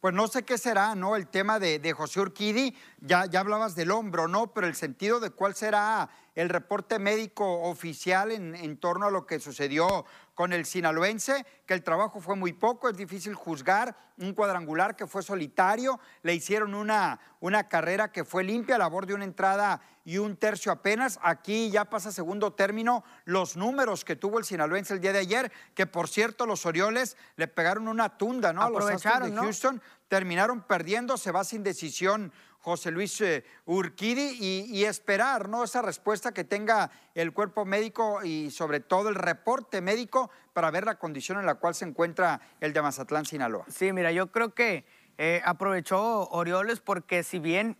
[0.00, 1.16] Pues no sé qué será, ¿no?
[1.16, 4.52] El tema de, José Urquidi, ya, ya hablabas del hombro, ¿no?
[4.52, 6.08] Pero el sentido de cuál será
[6.38, 11.74] el reporte médico oficial en, en, torno a lo que sucedió con el sinaloense, que
[11.74, 16.76] el trabajo fue muy poco, es difícil juzgar, un cuadrangular que fue solitario, le hicieron
[16.76, 21.18] una, una carrera que fue limpia, labor de una entrada y un tercio apenas.
[21.22, 25.50] Aquí ya pasa segundo término los números que tuvo el sinaloense el día de ayer,
[25.74, 28.62] que por cierto los Orioles le pegaron una tunda, ¿no?
[28.62, 34.36] A los Astros de Houston, terminaron perdiendo, se va sin decisión José Luis eh, Urquidi
[34.40, 35.64] y, esperar ¿no?
[35.64, 40.84] esa respuesta que tenga el cuerpo médico y sobre todo el reporte médico para ver
[40.84, 43.64] la condición en la cual se encuentra el de Mazatlán, Sinaloa.
[43.68, 44.84] Sí, mira, yo creo que
[45.18, 47.76] eh, aprovechó Orioles porque si bien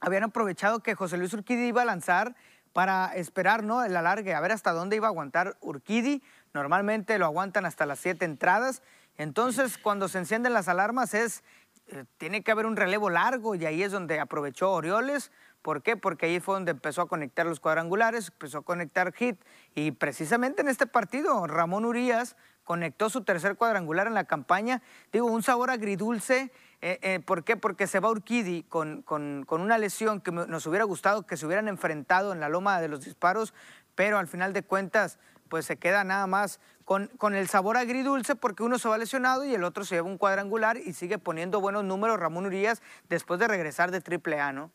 [0.00, 2.34] habían aprovechado que José Luis Urquidi iba a lanzar
[2.72, 3.84] para esperar ¿no?
[3.84, 6.22] el alargue, a ver hasta dónde iba a aguantar Urquidi.
[6.54, 8.82] Normalmente lo aguantan hasta las siete entradas.
[9.16, 11.44] Entonces, cuando se encienden las alarmas es
[11.92, 15.30] eh, tiene que haber un relevo largo y ahí es donde aprovechó Orioles.
[15.60, 15.96] ¿Por qué?
[15.96, 19.40] Porque ahí fue donde empezó a conectar los cuadrangulares, empezó a conectar hit
[19.74, 24.82] y precisamente en este partido Ramón Urias conectó su tercer cuadrangular en la campaña.
[25.12, 26.50] Digo, un sabor agridulce.
[26.80, 27.56] Eh, eh, ¿Por qué?
[27.56, 31.46] Porque se va Urquidi con, con, con, una lesión que nos hubiera gustado que se
[31.46, 33.54] hubieran enfrentado en la loma de los disparos,
[33.94, 38.34] pero al final de cuentas pues se queda nada más con, con, el sabor agridulce
[38.34, 41.60] porque uno se va lesionado y el otro se lleva un cuadrangular y sigue poniendo
[41.60, 44.70] buenos números Ramón Urias después de regresar de triple A, ¿no?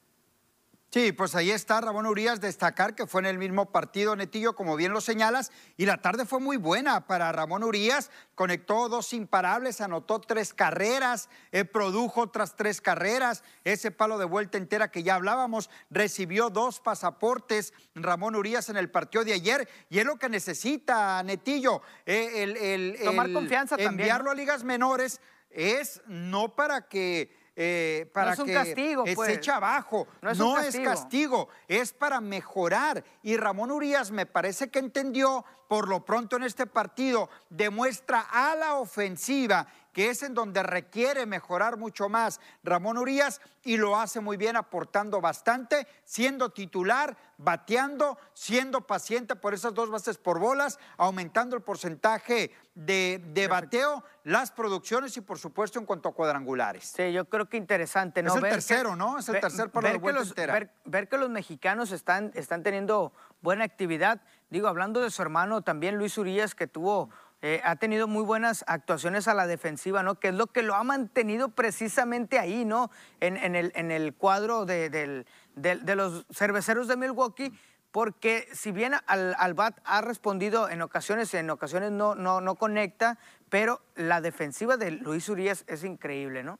[0.89, 4.77] Sí, pues ahí está Ramón Urias, destacar que fue en el mismo partido, Netillo, como
[4.77, 9.81] bien lo señalas, y la tarde fue muy buena para Ramón Urias, conectó dos imparables,
[9.81, 15.15] anotó tres carreras, eh, produjo otras tres carreras, ese palo de vuelta entera que ya
[15.15, 20.29] hablábamos, recibió dos pasaportes Ramón Urias en el partido de ayer, y es lo que
[20.29, 25.19] necesita Netillo, eh, el, Tomar confianza enviarlo a ligas menores
[25.49, 29.29] es no para que eh, para no es que castigo, se pues.
[29.31, 30.07] eche abajo.
[30.21, 33.03] No, es, no es, castigo, es para mejorar.
[33.23, 38.55] Y Ramón Urias me parece que entendió, por lo pronto en este partido, demuestra a
[38.55, 39.67] la ofensiva
[39.97, 44.55] que es en donde requiere mejorar mucho más Ramón Urias y lo hace muy bien
[44.55, 51.63] aportando bastante, siendo titular, bateando, siendo paciente por esas dos bases por bolas, aumentando el
[51.63, 56.93] porcentaje de, bateo, las producciones y por supuesto en cuanto a cuadrangulares.
[56.95, 58.35] Sí, yo creo que interesante, ¿no?
[58.35, 59.17] Es el tercero, ¿no?
[59.17, 60.69] Es el tercer por la vuelta entera.
[60.85, 64.21] Ver, que los mexicanos están, están teniendo buena actividad.
[64.51, 67.09] Digo, hablando de su hermano también, Luis Urias, que tuvo
[67.41, 70.19] eh, ha tenido muy buenas actuaciones a la defensiva, ¿no?
[70.19, 72.89] Que es lo que lo ha mantenido precisamente ahí, ¿no?
[73.19, 77.51] En, el, cuadro de, los cerveceros de Milwaukee,
[77.91, 83.17] porque si bien al, BAT ha respondido en ocasiones, en ocasiones no conecta,
[83.49, 86.59] pero la defensiva de Luis Urias es increíble, ¿no?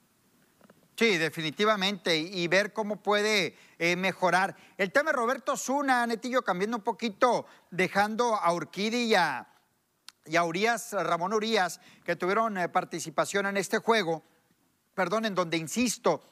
[0.98, 4.56] Sí, definitivamente, y, ver cómo puede eh, mejorar.
[4.76, 9.46] El tema de Roberto Zuna, Netillo, cambiando un poquito, dejando a Urquidi y a,
[10.28, 14.22] y a Urias, Ramón Urias, que tuvieron eh, participación en este juego,
[14.94, 16.22] perdón, en donde, insisto,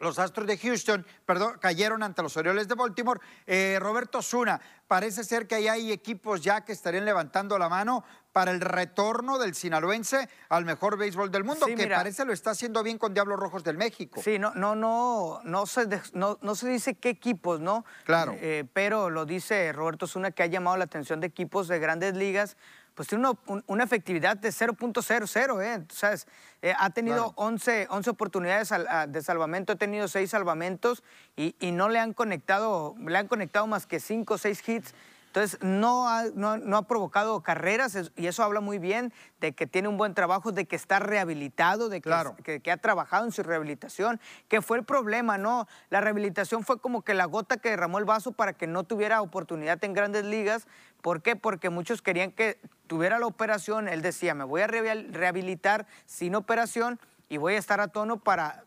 [0.00, 3.20] los Astros de Houston, perdón, cayeron ante los Orioles de Baltimore.
[3.46, 8.04] Eh, Roberto Zuna, parece ser que ahí hay equipos ya que estarían levantando la mano
[8.32, 12.82] para el retorno del sinaloense al mejor béisbol del mundo, que parece lo está haciendo
[12.84, 14.20] bien con Diablos Rojos del México.
[14.22, 17.84] Sí, no, no, no, no se, no, se dice qué equipos, ¿no?
[18.04, 18.36] Claro.
[18.40, 22.14] Eh, pero lo dice Roberto Zuna que ha llamado la atención de equipos de grandes
[22.14, 22.56] ligas
[22.98, 23.28] pues tiene
[23.68, 25.86] una, efectividad de 0.00, ¿eh?
[25.88, 26.26] ¿Sabes?
[26.62, 28.70] Eh, ha tenido 11, 11, oportunidades
[29.06, 31.04] de salvamento, ha tenido 6 salvamentos
[31.36, 34.94] y, y, no le han conectado, le han conectado más que 5 o 6 hits.
[35.28, 39.86] Entonces, no ha, no, ha, provocado carreras y eso habla muy bien de que tiene
[39.86, 44.20] un buen trabajo, de que está rehabilitado, de que, que, ha trabajado en su rehabilitación,
[44.48, 45.68] que fue el problema, ¿no?
[45.90, 49.20] La rehabilitación fue como que la gota que derramó el vaso para que no tuviera
[49.20, 50.66] oportunidad en grandes ligas.
[51.02, 51.36] ¿Por qué?
[51.36, 53.86] Porque muchos querían que tuviera la operación.
[53.86, 58.64] Él decía, me voy a rehabilitar sin operación y voy a estar a tono para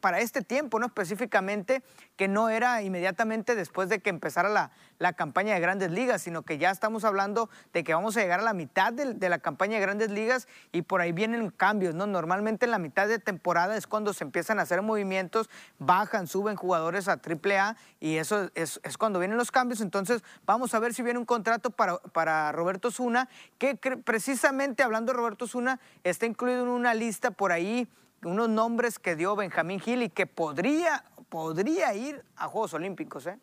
[0.00, 0.86] para este tiempo, ¿no?
[0.86, 1.82] Específicamente,
[2.16, 6.42] que no era inmediatamente después de que empezara la, la, campaña de grandes ligas, sino
[6.42, 9.76] que ya estamos hablando de que vamos a llegar a la mitad de, la campaña
[9.76, 12.06] de grandes ligas y por ahí vienen cambios, ¿no?
[12.06, 16.54] Normalmente en la mitad de temporada es cuando se empiezan a hacer movimientos, bajan, suben
[16.54, 19.80] jugadores a AAA y eso es, es cuando vienen los cambios.
[19.80, 25.12] Entonces, vamos a ver si viene un contrato para, para Roberto Zuna, que precisamente hablando
[25.12, 27.88] de Roberto Zuna, está incluido en una lista por ahí
[28.24, 33.38] unos nombres que dio Benjamín Gil y que podría, podría ir a Juegos Olímpicos, ¿eh?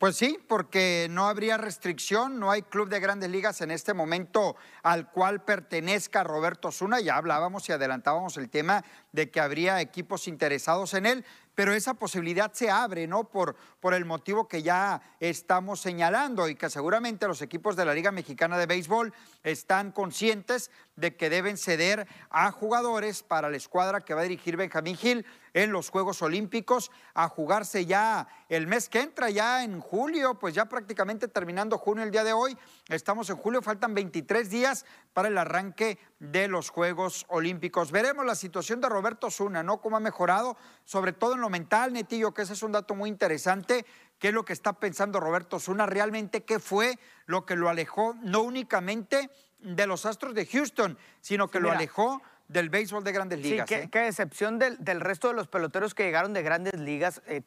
[0.00, 4.56] Pues sí, porque no habría restricción, no hay club de grandes ligas en este momento
[4.82, 7.00] al cual pertenezca Roberto Zuna.
[7.00, 11.94] Ya hablábamos y adelantábamos el tema de que habría equipos interesados en él pero esa
[11.94, 13.24] posibilidad se abre, ¿no?
[13.24, 17.94] Por, por el motivo que ya estamos señalando y que seguramente los equipos de la
[17.94, 24.00] Liga Mexicana de Béisbol están conscientes de que deben ceder a jugadores para la escuadra
[24.00, 28.88] que va a dirigir Benjamín Gil en los Juegos Olímpicos a jugarse ya el mes
[28.88, 32.56] que entra, ya en julio, pues ya prácticamente terminando junio el día de hoy.
[32.88, 37.90] Estamos en julio, faltan 23 días para el arranque de los Juegos Olímpicos.
[37.90, 39.80] Veremos la situación de Roberto Zuna, ¿no?
[39.80, 43.84] Cómo ha mejorado, sobre todo lo mental, Netillo, que ese es un dato muy interesante.
[44.18, 45.86] ¿Qué es lo que está pensando Roberto Zuna?
[45.86, 51.48] Realmente, ¿qué fue lo que lo alejó, no únicamente de los Astros de Houston, sino
[51.48, 53.68] que lo alejó del béisbol de grandes ligas.
[53.68, 54.08] Sí, qué, ¿eh?
[54.08, 57.44] excepción del, resto de los peloteros que llegaron de grandes ligas, es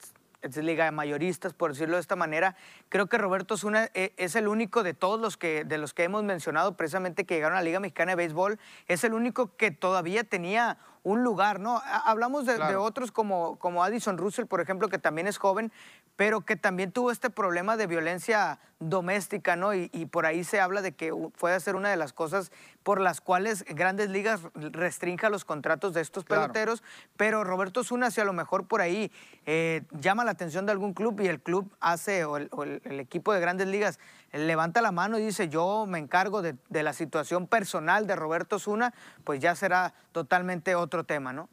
[0.61, 2.55] liga de mayoristas, por decirlo de esta manera.
[2.89, 6.03] Creo que Roberto Zuna eh, es el único de todos los que, de los que
[6.03, 9.71] hemos mencionado precisamente que llegaron a la Liga Mexicana de Béisbol, es el único que
[9.71, 11.81] todavía tenía un lugar, ¿no?
[12.05, 15.71] Hablamos de, otros como, como Addison Russell, por ejemplo, que también es joven,
[16.15, 19.73] pero que también tuvo este problema de violencia doméstica, ¿no?
[19.73, 22.51] Y, por ahí se habla de que puede ser una de las cosas
[22.83, 26.83] por las cuales Grandes Ligas restrinja los contratos de estos peloteros,
[27.17, 29.11] pero Roberto Zuna, si a lo mejor por ahí
[29.45, 33.39] eh, llama la atención de algún club y el club hace, o el, equipo de
[33.39, 33.99] Grandes Ligas
[34.33, 38.59] levanta la mano y dice, yo me encargo de, de la situación personal de Roberto
[38.59, 41.49] Zuna, pues ya será totalmente otro tema, ¿no?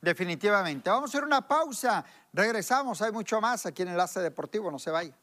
[0.00, 0.88] Definitivamente.
[0.88, 2.04] Vamos a hacer una pausa.
[2.32, 3.02] Regresamos.
[3.02, 4.70] Hay mucho más aquí en Enlace Deportivo.
[4.70, 5.14] No se vaya.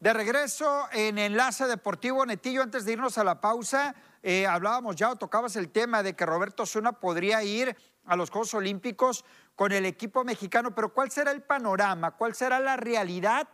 [0.00, 5.10] De regreso en Enlace Deportivo, Netillo, antes de irnos a la pausa, eh, hablábamos ya
[5.10, 9.24] o tocabas el tema de que Roberto Zuna podría ir a los Juegos Olímpicos
[9.56, 12.12] con el equipo mexicano, pero ¿cuál será el panorama?
[12.12, 13.48] ¿Cuál será la realidad?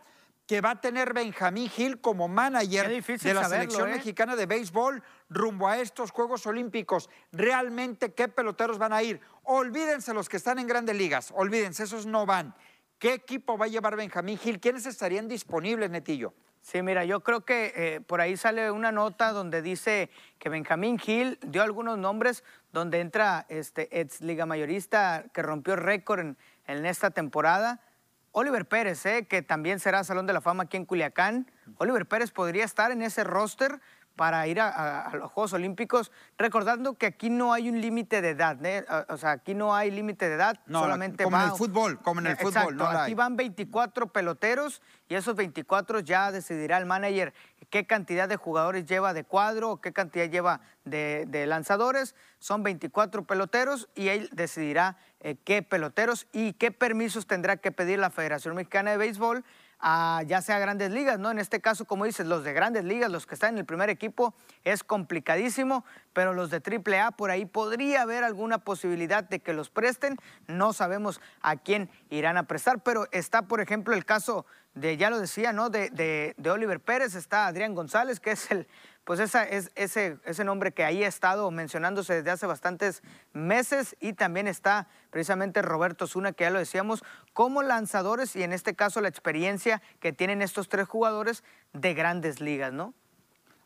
[0.47, 3.93] Que va a tener Benjamín Gil como manager de la selección ¿eh?
[3.93, 7.09] mexicana de béisbol rumbo a estos Juegos Olímpicos.
[7.31, 9.19] Realmente, ¿qué peloteros van a ir?
[9.43, 12.55] Olvídense los que están en grandes ligas, olvídense, esos no van.
[12.99, 14.59] ¿Qué equipo va a llevar Benjamín Gil?
[14.59, 16.33] ¿Quiénes estarían disponibles, Netillo?
[16.61, 20.97] Sí, mira, yo creo que eh, por ahí sale una nota donde dice que Benjamín
[20.97, 26.87] Gil dio algunos nombres donde entra este ex liga mayorista que rompió récord en, en,
[26.87, 27.81] esta temporada.
[28.37, 31.49] Oliver Pérez, eh, que también será Salón de la Fama aquí en Culiacán.
[31.77, 33.79] Oliver Pérez podría estar en ese roster
[34.17, 38.63] para ir a, los Juegos Olímpicos, recordando que aquí no hay un límite de edad,
[38.65, 38.85] ¿eh?
[39.09, 42.27] o sea, aquí no hay límite de edad, solamente como en el fútbol, como en
[42.27, 47.33] el fútbol, no aquí van 24 peloteros y esos 24 ya decidirá el manager
[47.75, 52.15] qué cantidad de jugadores lleva de cuadro qué cantidad lleva de, lanzadores.
[52.39, 57.99] Son 24 peloteros y él decidirá eh, qué peloteros y qué permisos tendrá que pedir
[57.99, 59.43] la Federación Mexicana de Béisbol
[60.25, 61.29] ya sea grandes ligas, ¿no?
[61.29, 63.89] En este caso, como dices, los de grandes ligas, los que están en el primer
[63.89, 64.33] equipo,
[64.63, 69.53] es complicadísimo, pero los de triple A, por ahí podría haber alguna posibilidad de que
[69.53, 70.17] los presten.
[70.47, 75.09] No sabemos a quién irán a prestar, pero está, por ejemplo, el caso de, ya
[75.09, 75.69] lo decía, ¿no?
[75.69, 75.89] De,
[76.37, 78.67] de Oliver Pérez, está Adrián González, que es el
[79.05, 83.95] pues esa es ese, ese nombre que ahí ha estado mencionándose desde hace bastantes meses
[84.01, 88.75] y también está precisamente Roberto Zuna, que ya lo decíamos, como lanzadores y en este
[88.75, 92.95] caso la experiencia que tienen estos tres jugadores de grandes ligas, ¿no?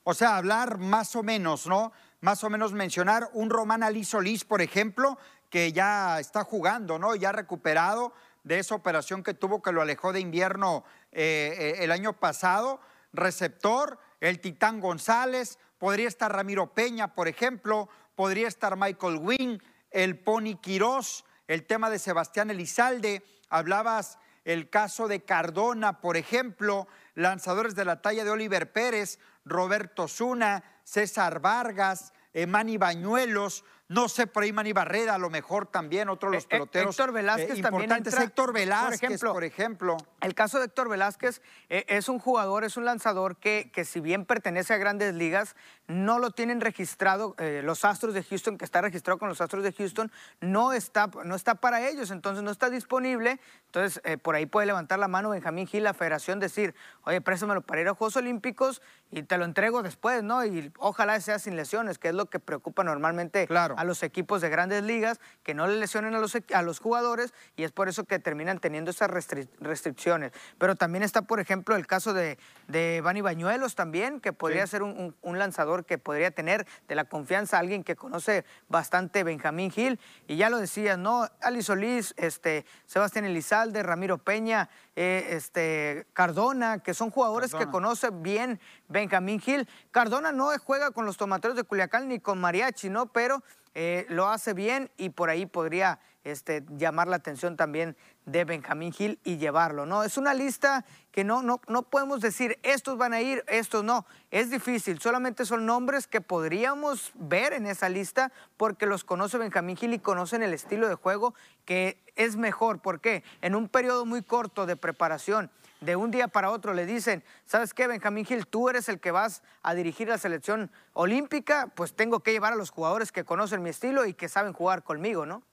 [0.04, 1.94] O sea, hablar más o menos, ¿no?
[2.20, 5.18] Más o menos mencionar un Román Ali Solís, por ejemplo,
[5.50, 7.16] que ya está jugando, ¿no?
[7.16, 8.14] Ya recuperado
[8.50, 12.82] de esa operación que tuvo que lo alejó de invierno eh, eh, el año pasado,
[13.14, 20.18] receptor el Titán González, podría estar Ramiro Peña, por ejemplo, podría estar Michael Wynn, el
[20.18, 27.76] Pony Quirós, el tema de Sebastián Elizalde, hablabas el caso de Cardona, por ejemplo, lanzadores
[27.76, 34.44] de la talla de Oliver Pérez, Roberto Zuna, César Vargas, Emani Bañuelos, no sé, por
[34.44, 37.58] ahí Manny Barrera, a lo mejor también, otro de los eh, eh, peloteros Héctor Velázquez
[37.58, 42.64] eh, también entra, Héctor Velázquez, por ejemplo, El caso de Héctor Velázquez es un jugador,
[42.64, 45.56] es un lanzador que, que si bien pertenece a grandes ligas,
[45.88, 49.74] no lo tienen registrado, los Astros de Houston, que está registrado con los Astros de
[49.74, 53.40] Houston, no está, no está para ellos, entonces no está disponible.
[53.66, 56.76] Entonces, por ahí puede levantar la mano Benjamín Gil, la federación, decir,
[57.06, 60.46] oye, préstamelo para ir a Juegos Olímpicos y te lo entrego después, ¿no?
[60.46, 64.42] Y ojalá sea sin lesiones, que es lo que preocupa normalmente claro a los equipos
[64.42, 67.90] de grandes ligas, que no le lesionen a los, a los jugadores y es por
[67.90, 70.32] eso que terminan teniendo esas restricciones.
[70.58, 74.84] Pero también está, por ejemplo, el caso de, de Bani Bañuelos también, que podría ser
[74.84, 80.00] un, lanzador que podría tener de la confianza a alguien que conoce bastante Benjamín Gil.
[80.28, 81.28] Y ya lo decías, ¿no?
[81.42, 84.70] Ali Solís, este, Sebastián Elizalde, Ramiro Peña,
[85.02, 88.60] eh, este, Cardona, que son jugadores que conoce bien
[88.90, 89.66] Benjamín Gil.
[89.92, 93.06] Cardona no juega con los tomateros de Culiacán ni con Mariachi, ¿no?
[93.06, 93.42] Pero
[93.76, 98.92] eh, lo hace bien y por ahí podría este, llamar la atención también de Benjamín
[98.92, 100.04] Gil y llevarlo, ¿no?
[100.04, 104.06] Es una lista que no, no, no podemos decir estos van a ir, estos no.
[104.32, 109.78] Es difícil, solamente son nombres que podríamos ver en esa lista porque los conoce Benjamín
[109.78, 111.34] Gil y conocen el estilo de juego
[111.66, 112.80] que es mejor.
[112.80, 113.24] ¿Por qué?
[113.42, 115.50] En un periodo muy corto de preparación
[115.82, 118.48] de un día para otro le dicen, ¿sabes qué, Benjamín Gil?
[118.48, 122.58] Tú eres el que vas a dirigir la selección olímpica, pues tengo que llevar a
[122.58, 125.44] los jugadores que conocen mi estilo y que saben jugar conmigo, ¿no?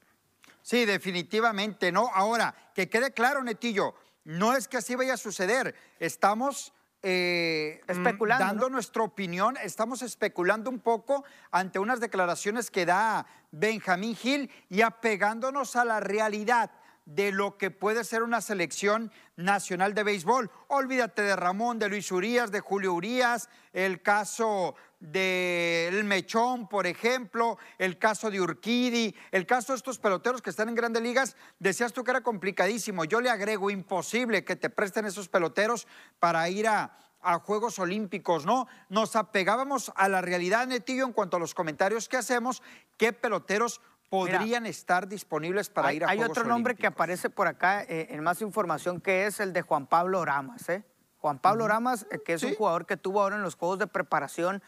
[0.62, 2.10] Sí, definitivamente, ¿no?
[2.12, 6.72] Ahora, que quede claro, Netillo, no es que así vaya a suceder, estamos...
[7.08, 14.16] Eh, especulando, dando nuestra opinión, estamos especulando un poco ante unas declaraciones que da Benjamín
[14.16, 16.72] Gil y apegándonos a la realidad
[17.06, 20.50] de lo que puede ser una selección nacional de béisbol.
[20.66, 27.58] Olvídate de Ramón, de Luis Urías, de Julio Urías, el caso del Mechón, por ejemplo,
[27.78, 31.92] el caso de Urquidi, el caso de estos peloteros que están en grandes ligas, decías
[31.92, 33.04] tú que era complicadísimo.
[33.04, 35.86] Yo le agrego imposible que te presten esos peloteros
[36.18, 38.66] para ir a, a Juegos Olímpicos, ¿no?
[38.88, 42.62] Nos apegábamos a la realidad, Netillo, en cuanto a los comentarios que hacemos,
[42.96, 47.82] qué peloteros podrían estar disponibles para ir a Hay otro nombre que aparece por acá
[47.82, 50.84] eh, en más información que es el de Juan Pablo Ramas, ¿eh?
[51.18, 53.86] Juan Pablo Ramas, eh, que es un jugador que tuvo ahora en los Juegos de
[53.86, 54.62] Preparación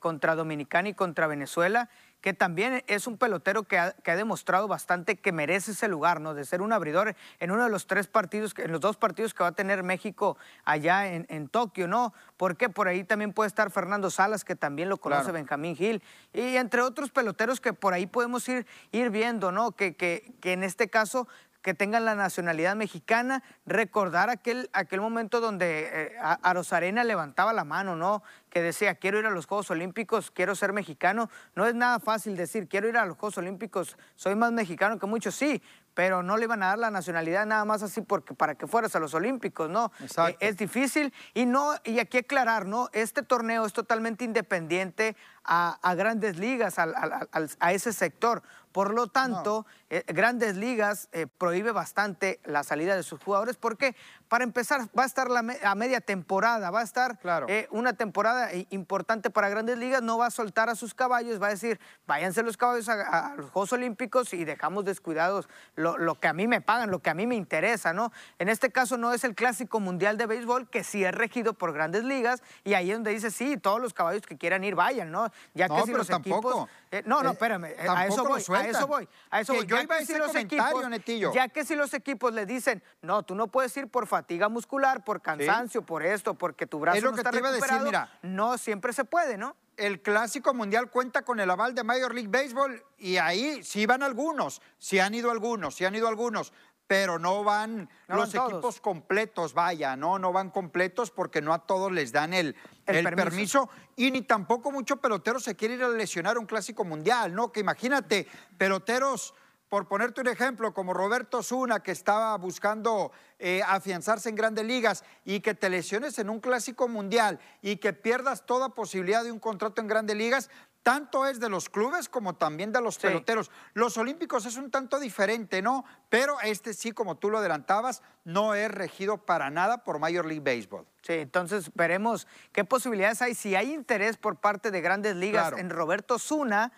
[0.00, 1.88] contra Dominicana y contra Venezuela
[2.22, 6.34] que también es un pelotero que ha, demostrado bastante que merece ese lugar, ¿no?
[6.34, 9.42] De ser un abridor en uno de los tres partidos, en los dos partidos que
[9.42, 12.14] va a tener México allá en, Tokio, ¿no?
[12.36, 16.56] Porque por ahí también puede estar Fernando Salas, que también lo conoce Benjamín Gil, y
[16.56, 19.72] entre otros peloteros que por ahí podemos ir, ir viendo, ¿no?
[19.72, 21.26] Que, que, que en este caso
[21.62, 27.64] que tengan la nacionalidad mexicana, recordar aquel, aquel momento donde eh, a Rosarena levantaba la
[27.64, 28.22] mano, ¿no?
[28.50, 31.30] Que decía, quiero ir a los Juegos Olímpicos, quiero ser mexicano.
[31.54, 35.06] No es nada fácil decir, quiero ir a los Juegos Olímpicos, soy más mexicano que
[35.06, 35.62] muchos, sí,
[35.94, 38.94] pero no le iban a dar la nacionalidad nada más así porque para que fueras
[38.96, 39.92] a los Olímpicos, ¿no?
[40.00, 40.36] Exacto.
[40.40, 42.88] es difícil y no y aquí aclarar, ¿no?
[42.92, 48.42] Este torneo es totalmente independiente a, grandes ligas, a ese sector.
[48.72, 53.94] Por lo tanto, eh, Grandes Ligas eh, prohíbe bastante la salida de sus jugadores porque,
[54.32, 57.18] para empezar, va a estar la a media temporada, va a estar
[57.48, 61.48] eh, una temporada importante para Grandes Ligas, no va a soltar a sus caballos, va
[61.48, 66.28] a decir, váyanse los caballos a, los Juegos Olímpicos y dejamos descuidados lo, lo, que
[66.28, 68.10] a mí me pagan, lo que a mí me interesa, ¿no?
[68.38, 71.74] En este caso no es el Clásico Mundial de Béisbol, que sí es regido por
[71.74, 75.12] Grandes Ligas, y ahí es donde dice, sí, todos los caballos que quieran ir, vayan,
[75.12, 75.30] ¿no?
[75.52, 76.68] Ya que si los equipos...
[77.04, 79.66] no, no, espérame, a eso voy a eso voy, a eso voy.
[79.66, 81.34] Yo iba a decir los equipos, Netillo.
[81.34, 85.02] Ya que si los equipos le dicen, no, tú no puedes ir por fatiga muscular,
[85.02, 88.92] por cansancio, por esto, porque tu brazo no está te recuperado, decir, mira, no siempre
[88.92, 89.56] se puede, ¿no?
[89.76, 94.04] El Clásico Mundial cuenta con el aval de Major League Baseball y ahí sí van
[94.04, 96.52] algunos, sí han ido algunos, sí han ido algunos,
[96.86, 101.90] pero no van los equipos completos, vaya, no, no van completos porque no a todos
[101.90, 102.54] les dan el,
[102.86, 103.68] el, permiso.
[103.96, 107.50] y ni tampoco mucho pelotero se quiere ir a lesionar un clásico mundial, ¿no?
[107.50, 109.34] Que imagínate, peloteros,
[109.72, 115.02] por ponerte un ejemplo, como Roberto Zuna, que estaba buscando eh, afianzarse en grandes ligas
[115.24, 119.38] y que te lesiones en un clásico mundial y que pierdas toda posibilidad de un
[119.38, 120.50] contrato en grandes ligas,
[120.82, 123.50] tanto es de los clubes como también de los peloteros.
[123.72, 125.86] Los olímpicos es un tanto diferente, ¿no?
[126.10, 130.42] Pero este sí, como tú lo adelantabas, no es regido para nada por Major League
[130.44, 130.84] Baseball.
[131.00, 133.34] Sí, entonces veremos qué posibilidades hay.
[133.34, 136.72] Si hay interés por parte de grandes ligas en Roberto Zuna,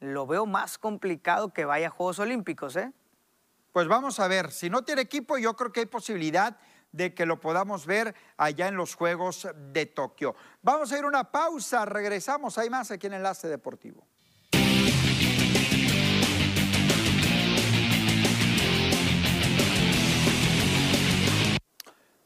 [0.00, 2.92] lo veo más complicado que vaya a Juegos Olímpicos, ¿eh?
[3.72, 6.56] Pues vamos a ver, si no tiene equipo, yo creo que hay posibilidad
[6.92, 10.34] de que lo podamos ver allá en los Juegos de Tokio.
[10.62, 14.06] Vamos a ir a una pausa, regresamos, hay más aquí en Enlace Deportivo.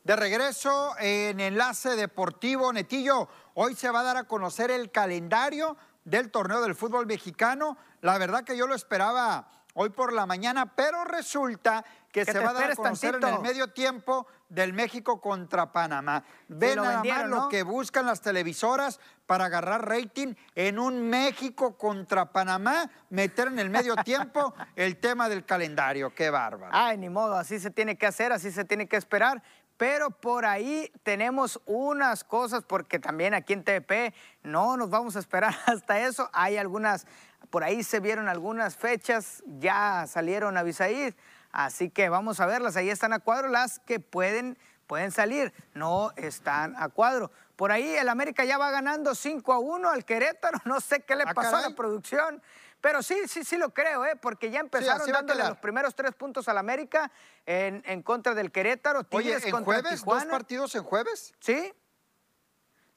[0.05, 5.77] De regreso en Enlace Deportivo Netillo, hoy se va a dar a conocer el calendario
[6.05, 7.77] del torneo del fútbol mexicano.
[8.01, 12.51] La verdad que yo lo esperaba hoy por la mañana, pero resulta que, se va
[12.51, 16.25] a dar a conocer en el medio tiempo del México contra Panamá.
[16.49, 22.33] Ven nada más lo que buscan las televisoras para agarrar rating en un México contra
[22.33, 26.13] Panamá, meter en el medio tiempo el tema del calendario.
[26.13, 26.73] Qué bárbaro.
[26.75, 29.41] Ay, ni modo, así se tiene que hacer, así se tiene que esperar.
[29.81, 34.13] Pero por ahí tenemos unas cosas, porque también aquí en TVP
[34.43, 36.29] no nos vamos a esperar hasta eso.
[36.35, 37.07] Hay algunas,
[37.49, 41.15] por ahí se vieron algunas fechas, ya salieron a Bisaid
[41.51, 46.13] Así que vamos a verlas, ahí están a cuadro las que pueden, pueden salir, no
[46.17, 47.33] están a cuadro.
[47.57, 51.17] Por ahí el América ya va ganando 5 a 1 al Querétaro, no sé qué
[51.17, 52.43] le ah, pasó a la producción.
[52.81, 54.17] Pero sí, sí, sí lo creo, ¿eh?
[54.17, 57.11] porque ya empezaron dándole los primeros tres puntos al América
[57.45, 59.07] en, en contra del Querétaro.
[59.11, 60.05] Oye, ¿en jueves?
[60.05, 61.33] ¿Dos partidos en jueves?
[61.41, 61.73] Sí,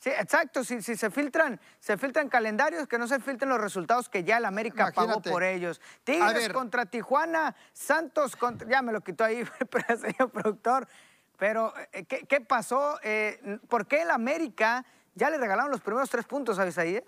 [0.03, 0.65] Sí, exacto.
[0.65, 4.43] Si, se filtran, se filtran calendarios, que no se filtren los resultados que ya el
[4.43, 5.79] América pagó por ellos.
[6.03, 8.67] Tigres contra Tijuana, Santos contra.
[8.67, 9.45] Ya me lo quitó ahí,
[10.01, 10.89] señor productor.
[11.37, 12.99] Pero, eh, ¿qué, pasó?
[13.01, 17.01] Eh, ¿Por qué el América ya le regalaron los primeros tres puntos a Isaí?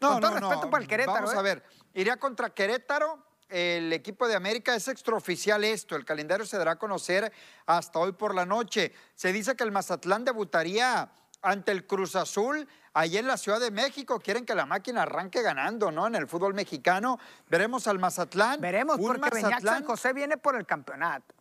[0.00, 1.26] No, Con todo respeto para el Querétaro.
[1.26, 1.42] Vamos a ¿eh?
[1.42, 1.62] ver,
[1.94, 3.22] iría contra Querétaro.
[3.48, 5.96] El equipo de América es extraoficial esto.
[5.96, 7.32] El calendario se dará a conocer
[7.66, 8.92] hasta hoy por la noche.
[9.14, 11.10] Se dice que el Mazatlán debutaría
[11.42, 14.20] ante el Cruz Azul, ahí en la Ciudad de México.
[14.20, 16.06] Quieren que la máquina arranque ganando, ¿no?
[16.06, 17.18] En el fútbol mexicano.
[17.48, 18.60] Veremos al Mazatlán.
[18.60, 21.34] Veremos, porque Beñac San José viene por el campeonato.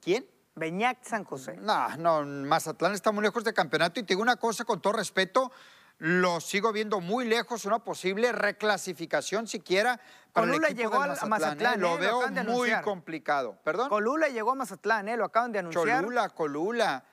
[0.00, 0.26] ¿Quién?
[0.54, 1.56] Beñac San José.
[1.56, 4.00] No, no, Mazatlán está muy lejos de campeonato.
[4.00, 5.50] Y te digo una cosa con todo respeto,
[5.98, 9.98] lo sigo viendo muy lejos, una posible reclasificación siquiera
[10.32, 11.74] para Colula el equipo llegó a Mazatlán.
[11.74, 11.78] ¿eh?
[11.78, 11.98] Lo ¿eh?
[11.98, 13.58] veo muy complicado.
[13.64, 13.88] ¿Perdón?
[13.88, 15.16] Colula llegó a Mazatlán, ¿eh?
[15.16, 16.02] lo acaban de anunciar.
[16.02, 17.04] Colula, Colula.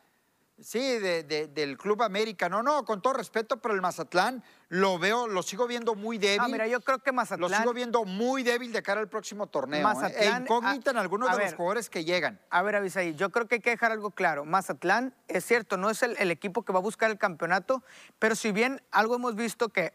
[0.60, 2.48] Sí, del Club América.
[2.48, 6.42] No, no, con todo respeto, pero el Mazatlán lo veo, lo sigo viendo muy débil.
[6.42, 7.52] Ah, mira, yo creo que Mazatlán.
[7.52, 9.82] Lo sigo viendo muy débil de cara al próximo torneo.
[9.82, 9.84] ¿eh?
[9.84, 12.40] Mazatlán, E incógnita en algunos de los jugadores que llegan.
[12.50, 14.46] A ver, Avisaí, yo creo que hay que dejar algo claro.
[14.46, 17.84] Mazatlán, es cierto, no es el equipo que va a buscar el campeonato,
[18.20, 19.94] pero si bien algo hemos visto que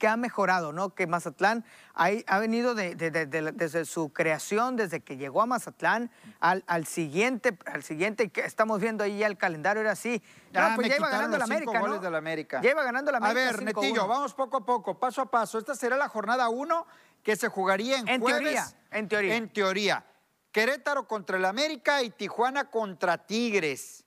[0.00, 0.94] que ha mejorado, ¿no?
[0.94, 1.62] Que Mazatlán
[1.94, 8.40] ha, venido desde su creación, desde que llegó a Mazatlán, al, siguiente, al siguiente, que
[8.40, 10.22] estamos viendo ahí ya el calendario era así.
[10.52, 11.98] No, pues ya iba ganando la América, ¿no?
[11.98, 12.60] de la América.
[12.62, 13.40] Ya iba ganando la América.
[13.40, 15.58] A ver, Netillo, vamos poco a poco, paso a paso.
[15.58, 16.86] Esta será la jornada uno
[17.22, 18.40] que se jugaría en, en jueves.
[18.40, 19.36] Teoría, en teoría.
[19.36, 20.04] En teoría.
[20.50, 24.06] Querétaro contra el América y Tijuana contra Tigres.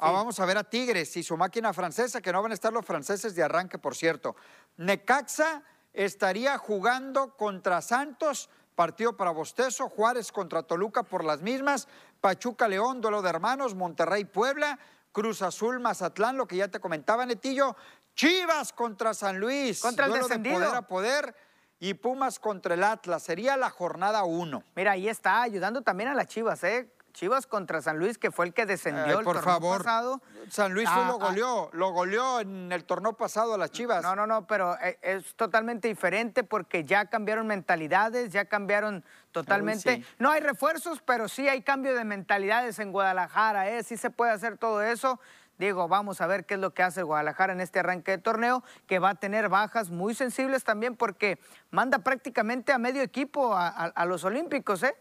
[0.00, 2.72] Ah, vamos a ver a Tigres y su máquina francesa, que no van a estar
[2.72, 4.36] los franceses de arranque, por cierto.
[4.78, 5.62] Necaxa
[5.92, 11.88] estaría jugando contra Santos, partido para Bostezo, Juárez contra Toluca por las mismas,
[12.20, 14.78] Pachuca León, duelo de hermanos, Monterrey Puebla,
[15.12, 17.76] Cruz Azul Mazatlán, lo que ya te comentaba Netillo,
[18.14, 20.56] Chivas contra San Luis, contra el duelo de descendido.
[20.56, 21.34] poder a poder
[21.80, 24.62] y Pumas contra el Atlas, sería la jornada 1.
[24.74, 26.88] Mira, ahí está ayudando también a las Chivas, ¿eh?
[27.12, 29.78] Chivas contra San Luis, que fue el que descendió Ay, el por torneo favor.
[29.78, 30.22] pasado.
[30.50, 31.28] San Luis Ah, lo ah.
[31.28, 34.02] goleó, lo goleó en el torneo pasado a las Chivas.
[34.02, 39.96] No, no, no, pero eh, es totalmente diferente porque ya cambiaron mentalidades, ya cambiaron totalmente.
[39.96, 40.04] sí.
[40.18, 43.82] No hay refuerzos, pero sí hay cambio de mentalidades en Guadalajara, ¿eh?
[43.82, 45.18] Sí se puede hacer todo eso.
[45.58, 48.18] Digo, vamos a ver qué es lo que hace el Guadalajara en este arranque de
[48.18, 51.40] torneo, que va a tener bajas muy sensibles también porque
[51.72, 54.94] manda prácticamente a medio equipo a, a- a los Olímpicos, ¿eh?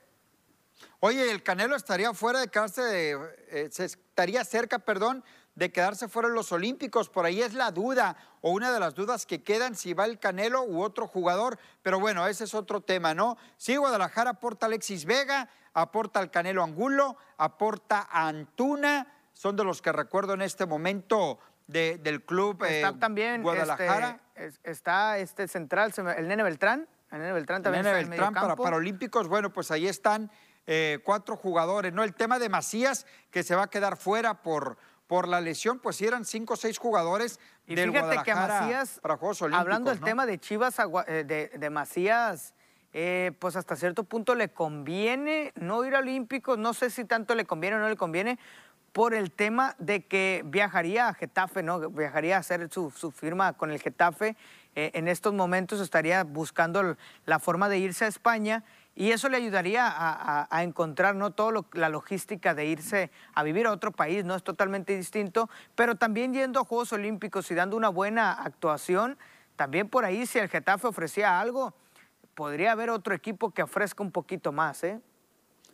[0.99, 5.23] Oye, el Canelo estaría fuera de quedarse, de- eh, estaría cerca, perdón,
[5.55, 7.09] de quedarse fuera de los Olímpicos.
[7.09, 10.19] Por ahí es la duda o una de las dudas que quedan si va el
[10.19, 11.57] Canelo u otro jugador.
[11.81, 13.37] Pero bueno, ese es otro tema, ¿no?
[13.57, 19.07] Sí, Guadalajara aporta a Alexis Vega, aporta al Canelo Angulo, aporta a Antuna.
[19.33, 24.19] Son de los que recuerdo en este momento de- del club eh, Está también Guadalajara.
[24.35, 26.87] este, es- está este central, el Nene Beltrán.
[27.11, 28.55] El Nene Beltrán también Nene está en Beltrán para.
[28.55, 30.29] Paralímpicos, bueno, pues ahí están
[30.67, 32.03] eh, cuatro jugadores, ¿no?
[32.03, 35.95] El tema de Macías, que se va a quedar fuera por, por la lesión, pues
[35.95, 39.89] sí eran cinco o seis jugadores Y del fíjate que Macías, para Juegos Olímpicos, hablando
[39.91, 40.05] del ¿no?
[40.05, 42.53] tema de Chivas, eh, de, de Macías,
[42.93, 47.33] eh, pues hasta cierto punto le conviene no ir a Olímpicos, no sé si tanto
[47.33, 48.37] le conviene o no le conviene,
[48.91, 51.79] por el tema de que viajaría a Getafe, ¿no?
[51.91, 54.35] Viajaría a hacer su, su firma con el Getafe.
[54.75, 58.63] Eh, en estos momentos estaría buscando la forma de irse a España
[58.99, 61.29] y eso le ayudaría a, a- a encontrar ¿no?
[61.31, 65.95] toda la logística de irse a vivir a otro país, no es totalmente distinto, pero
[65.95, 69.17] también yendo a Juegos Olímpicos y dando una buena actuación,
[69.55, 71.75] también por ahí si el Getafe ofrecía algo,
[72.33, 74.99] podría haber otro equipo que ofrezca un poquito más, ¿eh?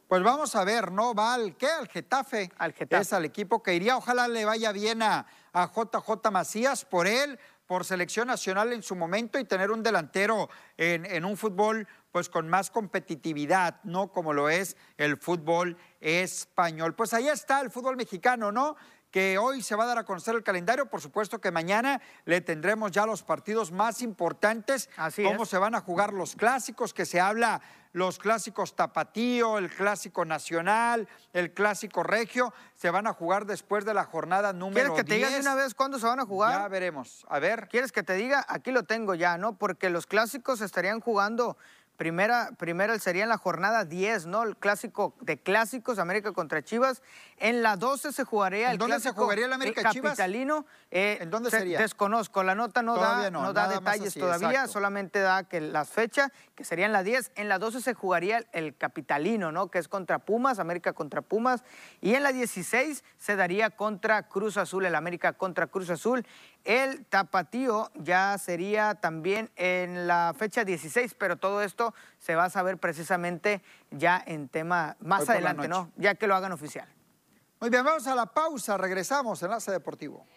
[0.07, 1.15] Pues vamos a ver, ¿no?
[1.15, 1.67] Va al qué?
[1.67, 2.51] Al Getafe.
[2.57, 3.01] Al Getafe.
[3.01, 3.97] Es al equipo que iría.
[3.97, 8.95] Ojalá le vaya bien a, a JJ Macías por él, por selección nacional en su
[8.95, 14.11] momento y tener un delantero en, en un fútbol pues con más competitividad, ¿no?
[14.13, 16.93] Como lo es el fútbol español.
[16.93, 18.77] Pues ahí está el fútbol mexicano, ¿no?
[19.13, 20.87] que hoy se va a dar a conocer el calendario.
[20.87, 24.89] Por supuesto que mañana le tendremos ya los partidos más importantes.
[24.97, 25.49] Así cómo es.
[25.49, 27.61] se van a jugar los clásicos, que se habla
[27.91, 32.55] los clásicos tapatío, el clásico nacional, el clásico regio.
[32.73, 35.45] Se van a jugar después de la jornada número ¿Quieres que te diga de 10.
[35.45, 36.61] una vez cuándo se van a jugar?
[36.63, 37.23] Ya veremos.
[37.29, 37.67] A ver.
[37.69, 38.43] ¿Quieres que te diga?
[38.49, 39.59] Aquí lo tengo ya, ¿no?
[39.59, 41.55] Porque los clásicos estarían jugando,
[42.03, 44.43] primera, primera sería en la jornada 10, ¿no?
[44.43, 47.01] El clásico de clásicos, América contra Chivas.
[47.43, 50.11] En la 12 se jugaría ¿En el dónde se clásico jugaría el América Chivas?
[50.11, 50.65] capitalino.
[50.91, 51.77] Eh, ¿En dónde se- sería?
[51.77, 54.71] Desconozco, la nota no Todavía da, no, no da detalles así, todavía, exacto.
[54.71, 57.33] solamente da que las fechas, que serían la 10.
[57.35, 59.67] En la 12 se jugaría el, el capitalino, ¿no?
[59.67, 61.65] Que es contra Pumas, América contra Pumas.
[61.99, 66.25] Y en la 16 se daría contra Cruz Azul, el América contra Cruz Azul.
[66.63, 72.49] El tapatío ya sería también en la fecha 16, pero todo esto se va a
[72.49, 75.67] saber precisamente ya en tema más Hoy adelante.
[75.67, 75.91] ¿no?
[75.97, 76.87] Ya que lo hagan oficial.
[77.63, 78.75] Muy bien, vamos a la pausa.
[78.75, 79.41] Regresamos.
[79.41, 80.27] Enlace Deportivo.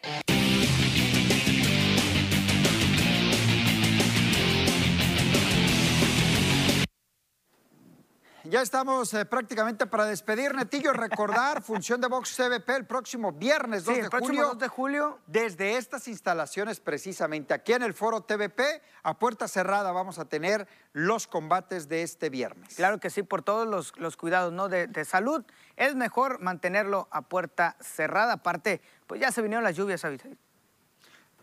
[8.49, 10.93] Ya estamos eh, prácticamente para despedir, Netillo.
[10.93, 14.49] Recordar, función de Box CBP el próximo viernes 2 Sí, de próximo julio.
[14.49, 15.19] 2 de julio.
[15.27, 18.63] Desde estas instalaciones, precisamente aquí en el foro TVP,
[19.03, 22.77] a puerta cerrada, vamos a tener los combates de este viernes.
[22.77, 24.69] Claro que sí, por todos los, los cuidados ¿no?
[24.69, 25.45] de, de salud.
[25.77, 28.35] Es mejor mantenerlo a puerta cerrada.
[28.35, 30.39] Aparte, pues ya se vinieron las lluvias, Abisail.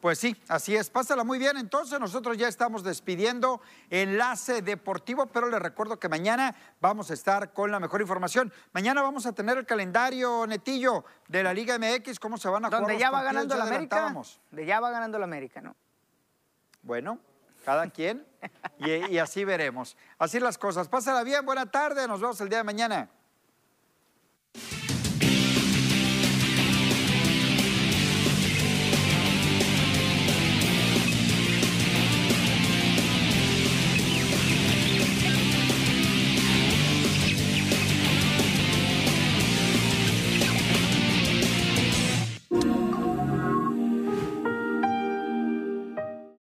[0.03, 0.89] Pues sí, así es.
[0.89, 1.55] Pásala muy bien.
[1.55, 7.53] Entonces, nosotros ya estamos despidiendo Enlace Deportivo, pero les recuerdo que mañana vamos a estar
[7.53, 8.51] con la mejor información.
[8.73, 12.67] Mañana vamos a tener el calendario netillo de la Liga MX, cómo se van a
[12.67, 14.13] jugar Donde los ya va ganando ya la América.
[14.51, 15.73] De ya va ganando la América, ¿no?
[16.81, 17.19] Bueno,
[17.63, 18.27] cada quien
[18.79, 19.95] y, y así veremos.
[20.17, 20.89] Así las cosas.
[20.89, 23.09] Pásala bien, buena tarde, nos vemos el día de mañana.